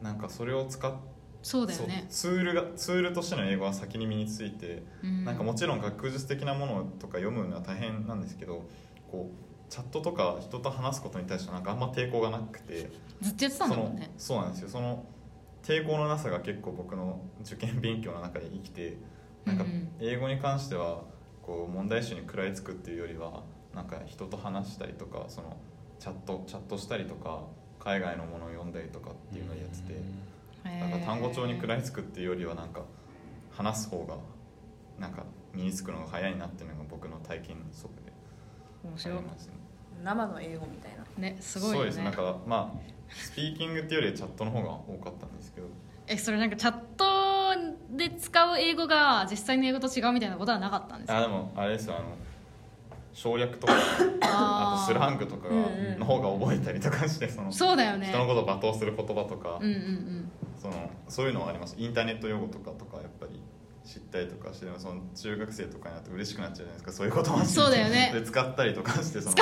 [0.00, 1.09] なんかそれを使っそう
[1.42, 2.06] そうだよね。
[2.08, 5.24] ツールがツールとしての英語は先に身について、うん。
[5.24, 8.64] なんかもちろん学術的なものとか読むのは大変なんですけど
[9.10, 14.10] こうチャットとか人と話すことに対してはなんかあんま抵抗がなくてずっとやってたんそのだもんね。
[14.18, 14.68] そうなんですよ。
[14.68, 15.04] その
[15.62, 18.96] 抵抗のなさが結構僕の受験勉強の中で生きて
[19.44, 21.04] なんかうん英語に関しては
[21.42, 23.42] こう問題集に食らいつくっていうよりは
[23.74, 25.56] なんか人と話したりとかその
[25.98, 27.44] チャットチャットしたりとか
[27.78, 30.29] 海外のものを読んだりとかっていうのをやってて。
[30.78, 32.82] なんか単語帳に食らいつくっていうよりはなんか
[33.50, 34.16] 話す方が
[34.98, 38.12] なんか身につくのが早いなっていうのが僕の体験則で
[38.84, 39.18] あ面白い。
[39.18, 39.54] りますね。
[40.04, 41.04] 生の英語みたいな。
[41.18, 41.78] ねすごいよね。
[41.78, 42.04] そうです。
[42.04, 42.78] なんかまあ
[43.12, 45.66] スピーキングっていうよりチャットの方が多かったんですけど。
[46.06, 51.18] えそれなんかチャットで使う英語が実際の英語と違うみたいなことはなかったんですか？
[51.18, 51.96] あでもあれですよ。
[51.96, 52.04] あの
[53.12, 53.72] 省略とか
[54.22, 55.48] あとスラングとか
[55.98, 58.08] の方が覚えたりとかしてそのそうだよね。
[58.08, 60.30] 人のことを罵倒する言葉とか、うんうんうん
[60.60, 61.74] そのそういうのはあります。
[61.78, 63.40] インターネット用語とかとかやっぱり
[63.84, 66.92] 知ったりとかしてその中学生とかになって嬉しくなっちゃうじゃないですか。
[66.92, 68.10] そういう言葉そうだよね。
[68.12, 69.36] で使ったりとかしてその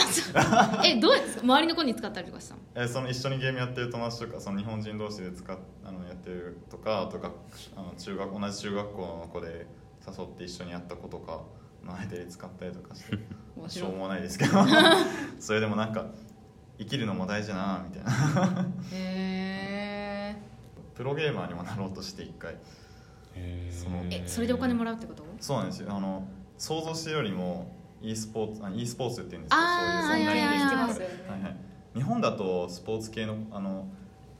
[0.84, 2.60] えどうやって周りの子に使ったりとかしたの？
[2.84, 7.32] えその一緒にゲームやってる友達とかその日本人同士で使っあのやってるとかあと学
[7.76, 9.66] あの中学同じ中学校の子で
[10.06, 11.42] 誘って一緒にやった子とか
[11.84, 13.18] の間で使ったりとかして。
[13.66, 14.64] しょもないですけど。
[15.40, 16.06] それでもなんか
[16.78, 18.66] 生きるのも大事だなみたいな。
[18.92, 19.87] へ
[20.98, 22.56] プロゲーマーにもなろうとして一回。
[23.70, 24.02] その。
[24.10, 25.22] ええそれでお金もらうってこと？
[25.38, 25.94] そうなんですよ。
[25.94, 26.26] あの
[26.58, 27.72] 想像してるよりも
[28.02, 30.82] e スポーツあ e スポーツっていうんですかあーそういうオンラインゲームとか。
[31.32, 31.56] はいはい。
[31.94, 33.88] 日本だとスポーツ系のあの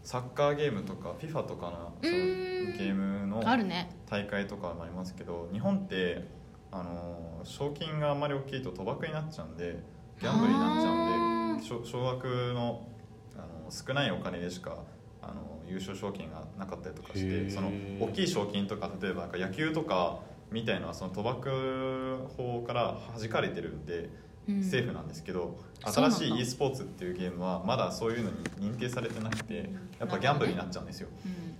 [0.02, 3.90] サッカーゲームとか FIFA とかのそのゲームのあるね。
[4.10, 6.26] 大会とかもありますけど日本って
[6.72, 9.78] あの賞金があんまり大きいと賭博になっちゃうんで
[10.20, 12.88] ギャンブルになっちゃうんで少少額の
[13.36, 14.78] あの少ないお金でしか
[15.22, 24.10] あの優勝賞金がなかったりとかしてその大きい賞金とか例えばなんか野球とかみたいのはその賭博法から弾かれてるんで、
[24.48, 24.64] うん。
[24.64, 31.08] セーフなんですけど新しい e スポーツっていうゲームはまだそういうのに認定されてなくてやっぱギャンブルになっちゃうんですよ。
[31.26, 31.54] うん。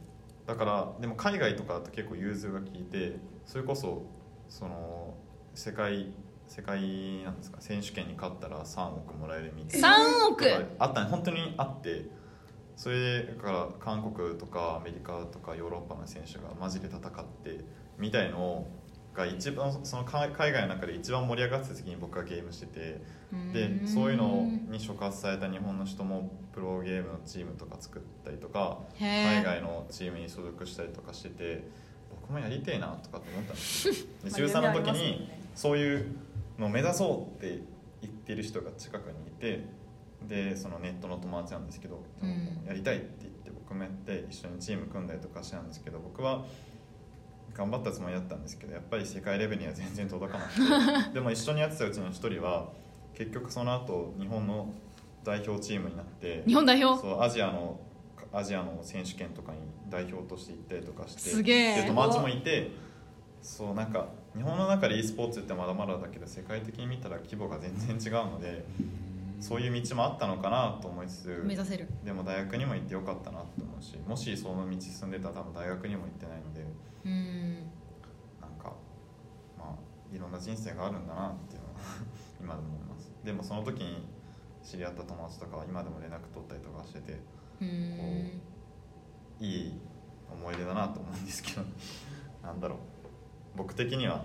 [0.46, 4.06] だからでも海外とかだと結構融通が効いてそれこそ
[4.48, 5.14] その
[5.54, 6.12] 世界
[6.46, 6.80] 世界
[7.24, 9.94] なんですか選手権に勝ったら3億もらえるみたいな。
[9.94, 10.44] 3億！
[10.78, 12.06] あったね本当にあって
[12.78, 17.64] それから韓国とかアメリカとかヨーロッパの選手がマジで戦って
[17.98, 18.68] みたいの
[19.14, 23.00] が一番その海海外の中で一番盛り上がってた時に僕はゲームしてて
[23.52, 31.64] でそういうのに触発された日本の人もプロゲームのチームとか作ったりとか海外のチームに所属したりとかしてて
[32.28, 33.94] 僕もやりてえなとかって思ったんですよ。
[34.22, 36.06] でまあ中3の時にそういう
[36.56, 37.60] のを目指そうって
[38.02, 39.64] 言ってる人が近くにいて
[40.26, 42.64] でそのネットの友達なんですけど、うん。
[42.66, 46.44] やりたいって言って僕もやって一緒にチーム組んだりとかしたんですけど僕は
[47.54, 51.12] 頑張ったつもりだったんですけどやっぱり世界レベルには全然届かなくて。
[51.14, 52.72] でも一緒にやってたうちの一人は
[53.14, 54.72] 結局その後日本の
[55.24, 57.00] 代表チームになって日本代表？
[57.00, 57.80] そうアジアの
[58.32, 59.58] アジアの選手権とかに
[59.88, 61.82] 代表として行ったりとかしてすげえ。
[61.82, 62.70] で友達もいて
[63.42, 68.64] そうなんか日本の中で e スポーツってまだまだだけど世界的に見たら規模が全然違うので
[69.40, 71.88] そういう道もあったのかなと思いつつ目指せる。
[72.04, 76.66] でも大学にも行ってよかったなって思うしもしその道進んでたら多分大学にも行ってないので
[77.04, 77.54] うん。
[78.40, 78.72] なんか
[79.56, 81.80] まあいろんな人生があるんだなっていうのは
[82.40, 83.12] 今でも思います。
[83.24, 84.06] でもその時に
[84.62, 87.20] 知り合った友達とかは今でも連絡取ったりとかしてて
[87.60, 88.40] うん。
[89.40, 89.80] いい
[90.30, 91.62] 思い出だなと思うんですけど
[92.42, 92.78] なんだろう。
[93.56, 94.24] 僕的には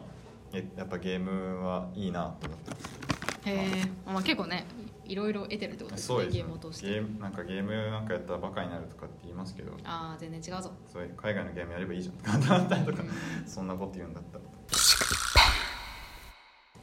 [0.51, 3.49] えやっぱゲームはいいなと思ってます。
[3.49, 3.67] へえ
[4.05, 4.65] まあ結構ね
[5.13, 6.15] いろいろ得てるってことですね。
[6.15, 6.33] そうです。
[6.33, 6.87] ねゲームを通して。
[6.89, 9.71] ゲームなんかゲームなんかやったらバカになるとかって言いますけど。
[9.83, 10.71] ああ全然違うぞ。
[10.91, 13.47] それ海外のゲームやればいいじゃんとかだったりとかうん。
[13.47, 14.43] そんなこと言うんだったら。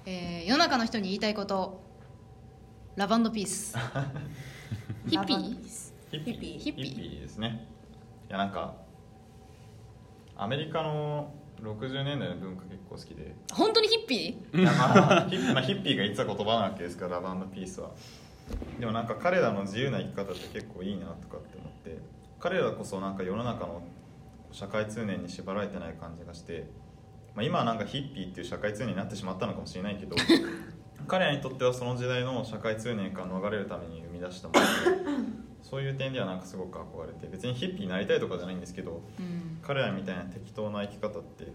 [0.06, 1.82] えー世の中の人に言いたいこと。
[2.96, 3.46] ラバンー ピー？
[3.46, 3.76] ス。
[5.08, 5.38] ヒッピー。
[6.10, 6.34] ヒッピー。
[6.36, 6.58] ヒッピー。
[6.58, 7.66] ヒッピーですね。
[8.28, 8.74] やなんか
[10.36, 13.34] アメリカの60年代の文化結構好きで。
[13.52, 14.16] 本当にヒッピ
[14.58, 17.90] いやまあヒッまあヒッピーが言ってた言葉なわけですからラブピースは
[18.78, 21.98] でもなんか彼らの自由な生き方って結構いいなとかって思って
[22.38, 23.82] 彼らこそなんか世の中の
[24.52, 26.66] 社会通念に縛られてない感じがして、
[27.34, 30.16] まあ、今はなんかヒッピーっていう社会通念になってしまったのかもしれないけど
[31.06, 41.52] 彼らにとってはその時代の社会通念から逃れるために生み出したものでそういう点ではなんかすごく憧れて別にヒッピーになりたいとかじゃないんですけどーうん彼らみたいな適当な生き方って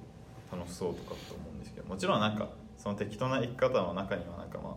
[0.52, 4.75] 楽しそうとかって思うんですけどもちろんなんかその適当な生き方の中にはなんかまあ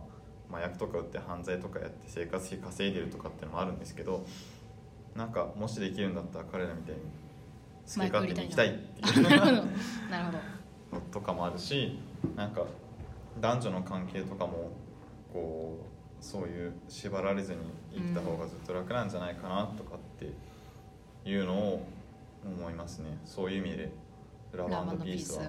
[0.51, 4.25] 麻薬とか売って犯罪とかやって生活費稼いでるとかっていうのもあるんですけど
[5.15, 7.01] なんかもしできるんだったら彼らみたいに
[7.85, 9.23] 好き勝手に生きたいっていう。
[10.09, 10.59] なるほど。
[10.91, 11.99] のとかもあるし
[12.35, 12.63] なんか
[13.39, 14.71] 男女の関係とかも
[15.31, 17.59] こうそういう縛られずに
[17.93, 20.33] 生きた方がずっと楽なんじゃないかなとかって
[21.29, 21.87] いうのを
[22.43, 23.17] 思いますね。
[23.25, 23.91] そういう意味で
[24.53, 25.45] ラブピースは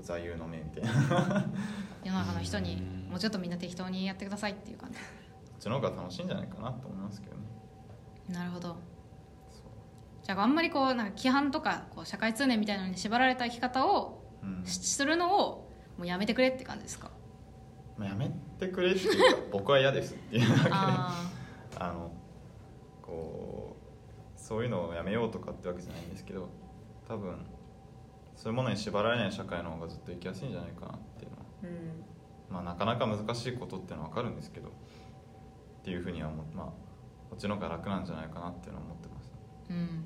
[0.00, 1.42] 座右の銘みたいな。
[1.42, 1.48] こ
[2.04, 4.98] 世の中の人にうんもうちょっとみんな適当にやってくださいっていう感じ。
[4.98, 5.00] っ
[5.60, 7.42] ちの方が楽しいんじゃないかなと思いますけどね。
[8.30, 8.76] なるほど。
[10.24, 14.64] じゃああんまりこうなんか規範とかこう社会通念みたいなのに縛られた生き方をうん。
[14.66, 17.10] しするのをもうやめてくれって感じですか？
[17.96, 20.70] まあ、やめてくれっていうか僕は嫌ですっていうだけで。
[20.72, 21.30] あ
[21.78, 22.10] あの
[23.02, 23.76] こ
[24.36, 26.48] うそういうのをやめようとかってわけじゃないんですけど
[27.06, 27.36] 多分
[28.36, 32.04] そういうものに縛られない社会の方がずっと生きやすいんじゃないかなっていうのは、うん
[32.52, 34.72] まあ、なかなか難しいことっていうのは分かるんですけどっ
[35.84, 36.66] ていうふうには思まあ
[37.30, 39.32] こっちの方が楽なんじゃないかなっていうのは思ってます。
[39.70, 40.04] ーうん。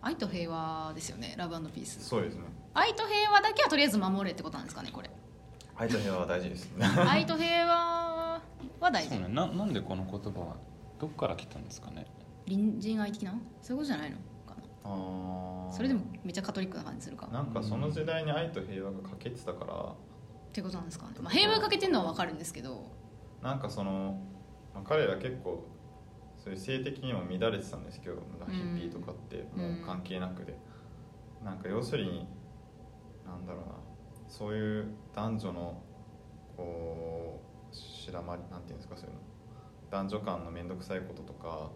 [0.00, 2.04] 愛と平和ですよねラブピース。
[2.04, 2.42] そうですね。
[2.74, 5.10] 愛と平和だけはとりあえず守れってことなんですかねこれ。
[5.76, 6.70] 愛と平和は大事です。
[6.76, 8.40] ね 愛と平和
[8.80, 9.10] は大事。
[9.10, 9.28] そうね。
[9.28, 10.56] ななんでこの言葉は
[11.00, 12.06] どっから来たんですかね。
[12.46, 13.34] 隣人愛的な？
[13.60, 14.16] そういうことじゃないの？
[14.82, 17.28] それでもめっちゃカトリックな感じするか。
[17.28, 19.74] なんかその時代に愛と平和が欠けてたから。
[19.74, 19.86] っ
[20.52, 22.90] てことなんですかね、まあ、平和かけてるのは分かるんですけど。
[23.42, 24.20] なんかその、
[24.74, 25.66] まあ、彼ら結構
[26.36, 28.16] そういう性的にも乱れてたんですけど、
[28.48, 30.58] ヒッピーとかってもう関係なくで、
[31.42, 32.26] なんか要するに
[33.24, 33.74] なんだろうな。
[34.28, 35.82] そういう男女の
[36.56, 39.20] こうしらまりなんていうんですかそういうの。
[39.90, 41.70] 男女間の面倒くさいこととか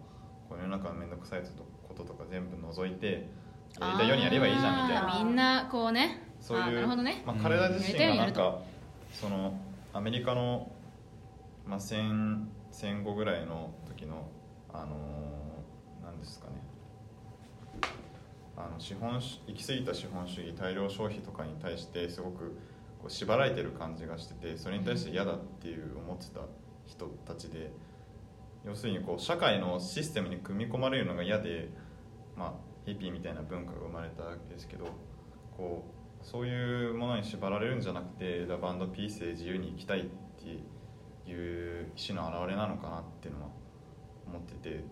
[0.49, 3.27] この世の中の面倒くさいこととか全部除いて
[3.79, 5.23] やりたいようにやればいいじゃんみたいな。
[5.23, 6.23] みんなこうね。
[6.39, 7.23] そういうあーなるほどね。
[7.25, 8.17] まあ、彼ら自身がなん。
[8.17, 8.59] やりたいようにやるか
[9.11, 9.59] その
[9.93, 10.71] アメリカの、
[11.65, 14.29] まあ、戦戦後ぐらいの時の
[14.71, 16.53] あのーなんですかね。
[18.55, 22.57] あの資本主行き過ぎた資本主義大量消費とかに対してすごく
[22.99, 26.41] こう縛られてる感じがしててそれに対して嫌だっていう思ってた
[26.87, 27.71] 人たちで
[28.65, 31.69] 要するにこう社会のシステムに組み込まれるのが嫌で、
[32.37, 32.53] まあ、
[32.85, 34.85] ヒッピーみたいな文化が生まれたわけですけど
[35.55, 35.83] こ
[36.21, 40.03] うそういうものに縛られるんじゃなくてラブピースで自由に生きたいっ
[40.37, 43.47] ていう意思の表れなのかなっていうのは
[44.27, 44.83] 思ってて、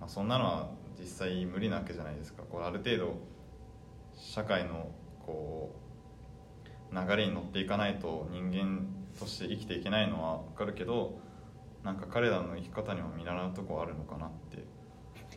[0.00, 2.42] まあ、そんなのは実際無理なわけじゃないですか。
[2.44, 3.16] こうある程度
[4.14, 4.90] 社会の
[5.24, 5.74] こ
[6.92, 8.86] う流れに乗っていかないと人間
[9.18, 11.18] として生きていけないのは分かるけど
[11.82, 14.64] なんか彼らの生き方にも見習うとこあるのかなって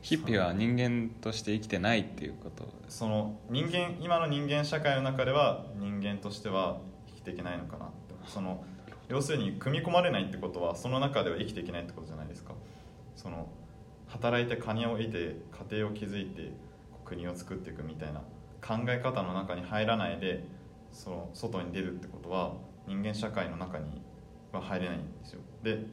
[0.02, 8.08] ヒッピーは人間として生きてないっていうことその人間今の人間社会の中では人間としては生きていけないのかなって。
[8.28, 8.64] その
[9.10, 12.54] 要するに組み込まれないってことはその中では生きていけないってことじゃないですか。
[13.16, 13.48] その
[14.08, 15.38] 働いて金を得て
[15.70, 16.52] 家庭を築いて
[17.06, 18.22] 国を作っていくみたいな
[18.62, 20.44] 考え方の中に入らないで
[20.92, 22.54] その外に出るってことは
[22.86, 24.02] 人間社会の中に
[24.52, 25.42] は入れないんですよ。
[25.64, 25.86] で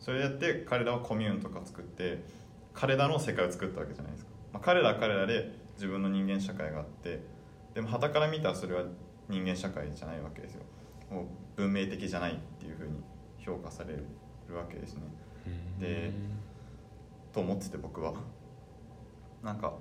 [0.00, 2.22] それやって彼らはコミューンとか作って
[2.74, 7.20] 彼らの世界を作ったわけじゃないですか、まあ、彼らは彼らで自分の人間社会があって
[7.74, 8.84] でも傍から見たらそれは
[9.28, 10.62] 人間社会じゃないわけですよ。
[11.10, 13.02] もう文明的じゃないっていうふうに
[13.38, 14.04] 評価される
[14.54, 15.02] わけですね。
[15.80, 16.12] で
[17.32, 18.14] と思ってて僕は。
[19.42, 19.74] なんか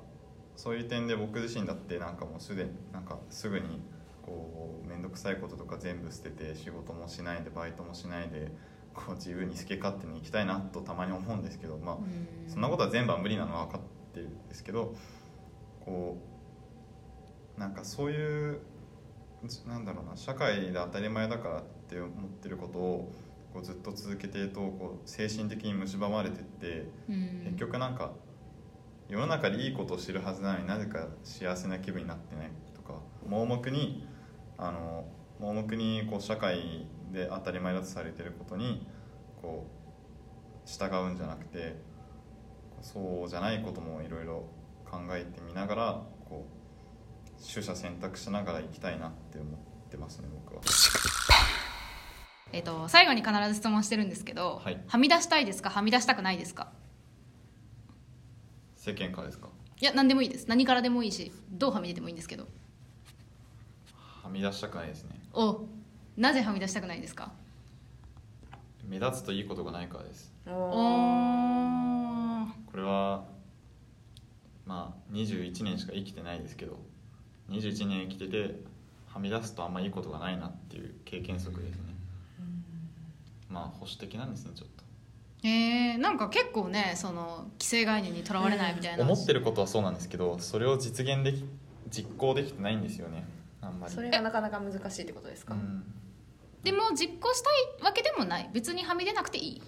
[0.56, 3.82] そういう点で僕自身だってなんかもうすでになんかすぐに
[4.22, 8.52] こう面倒くさいこととか全部捨てて仕事もしないでバイトもしないで
[8.94, 12.52] こう自由に好き勝手に生きたいなとたまに思うんですけどまあうん。
[12.52, 13.82] そんなことは全部は無理なのは分かっ
[14.14, 14.96] てるんですけど
[15.80, 16.18] こ
[17.58, 18.60] うなんかそういう
[19.68, 23.12] なんだろうな社会で当たり前だからって思ってることを
[23.54, 27.42] こうずっと続けているとこう精神的に蝕まれてってうん。
[27.46, 28.14] 結局なんか
[29.10, 34.08] 世の中でいいことを知るはずなのになぜか幸せな気分になってないとか盲目に
[34.58, 35.06] あの
[35.40, 38.86] 盲目にこう社会で当たり前だとされてることに
[39.42, 39.68] こ
[40.66, 41.76] う従うんじゃなくて
[42.82, 44.48] そうじゃないこともいろいろ
[44.90, 49.60] 考えてみながらこう取捨選択しながら行きたいなって思っ
[49.90, 50.62] てますね僕は。
[52.52, 54.80] えっと最後に必ず質問してるんですけど、はい。
[54.88, 55.70] はみ出したいですか？
[55.70, 56.72] はみ出したくないですか？
[58.76, 59.50] 世間からですか？
[59.82, 60.48] いや何でもいいです。
[60.48, 62.48] 何からでもいいしどうはみ出てもいいんですけど。
[64.24, 65.20] はみ出したくないですね。
[65.34, 65.66] お
[66.18, 67.32] なぜはみ出したくないですか？
[68.88, 70.32] 目立つといいことがないからです。
[70.48, 72.48] おおー。
[72.70, 73.24] これは
[74.66, 76.80] まあ21年しか生きてないですけど
[77.50, 78.60] 21年生きてて
[79.08, 81.94] はみ出すとあんまいいことがないなっていう経験則ですね。
[83.50, 84.84] まあ保守的なんですねちょっと。
[85.46, 91.44] えー、なんか結構ねその既成概念にとらわれないみたいな、思ってることはそうなんですけどそれを実現でき
[91.90, 93.26] 実行できてないんですよね
[93.62, 93.94] あんまり。
[93.94, 95.84] それがなかなか難しいってことですか、うん
[96.64, 97.50] でも実行した
[97.82, 98.50] いわけでもない。
[98.54, 99.62] 別にはみ出なくていい。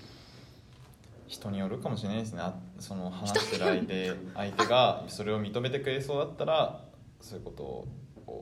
[1.27, 2.41] 人によるかもしれないですね。
[2.41, 6.85] あその話してる相手相手がそれを認めてくれそうだったら
[7.19, 7.87] そういうことを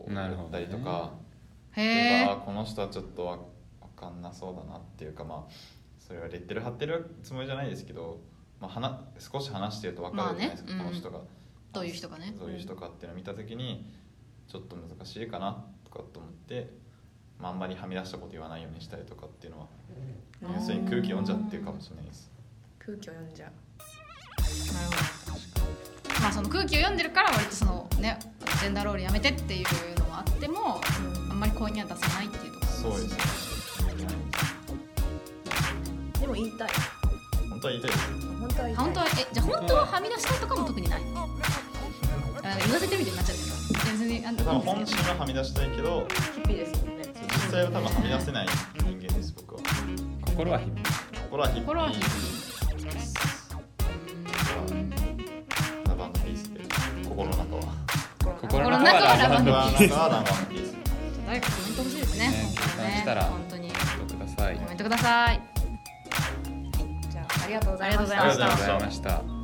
[0.08, 1.14] 言ったりとか。
[1.76, 5.52] へ例えばこの人はちょっとわ分かんなそうだなっていうかまあ
[6.00, 8.20] それはレッテル貼ってるつもりじゃないですけど、
[8.60, 10.84] まあ、はな少し話してると分かるじゃないですか、まあね。
[10.84, 11.20] この人が。
[11.72, 12.36] どういう人かね。
[12.40, 13.90] どういう人かっていうのを見た時に
[14.48, 16.70] ちょっと難しいかなとかと思って、
[17.44, 19.68] まあ、あんまりはみ出したこと言わないようにしたりとかっていうのは
[20.56, 22.32] 要するに空気読んじゃってるかもしれないです。
[22.80, 23.52] 空気を読んじゃう。
[24.74, 24.88] なる
[25.28, 25.38] ほ
[26.16, 28.18] どまあその空気を読んでるから割とそのね
[28.62, 30.80] ジェンダーロールやめてっていうのもあっても
[31.30, 33.18] あんまり声には出さないっていうところそうですね。
[36.22, 36.70] でも言いたい。
[37.50, 38.86] 本当は言いたいです本当は言いたい。
[38.86, 41.02] 本当はえじゃあ本当ははみ出したいとかも特にない。
[41.02, 41.28] あ
[42.66, 43.50] 言わせてみてになっちゃってる。
[43.74, 46.93] から別にあの本心ははみ出したいけどヒッピーですね
[47.54, 48.48] 実際は多分はみ出せない
[48.78, 49.62] 人間です僕は。
[50.26, 50.82] 心はヒッピ
[51.22, 52.02] 心はヒッピー心はヒッ
[52.92, 53.56] です
[55.88, 56.62] ラバンピースで
[57.08, 57.62] 心の中は。
[58.42, 60.74] 心の中はラバンス中はラバンピース
[61.28, 63.70] 誰かコメント欲しいですねね本当共感したら本当に。
[63.70, 64.56] ーしてください。
[64.56, 65.42] コメントください。
[67.12, 69.43] じゃあありがとうございました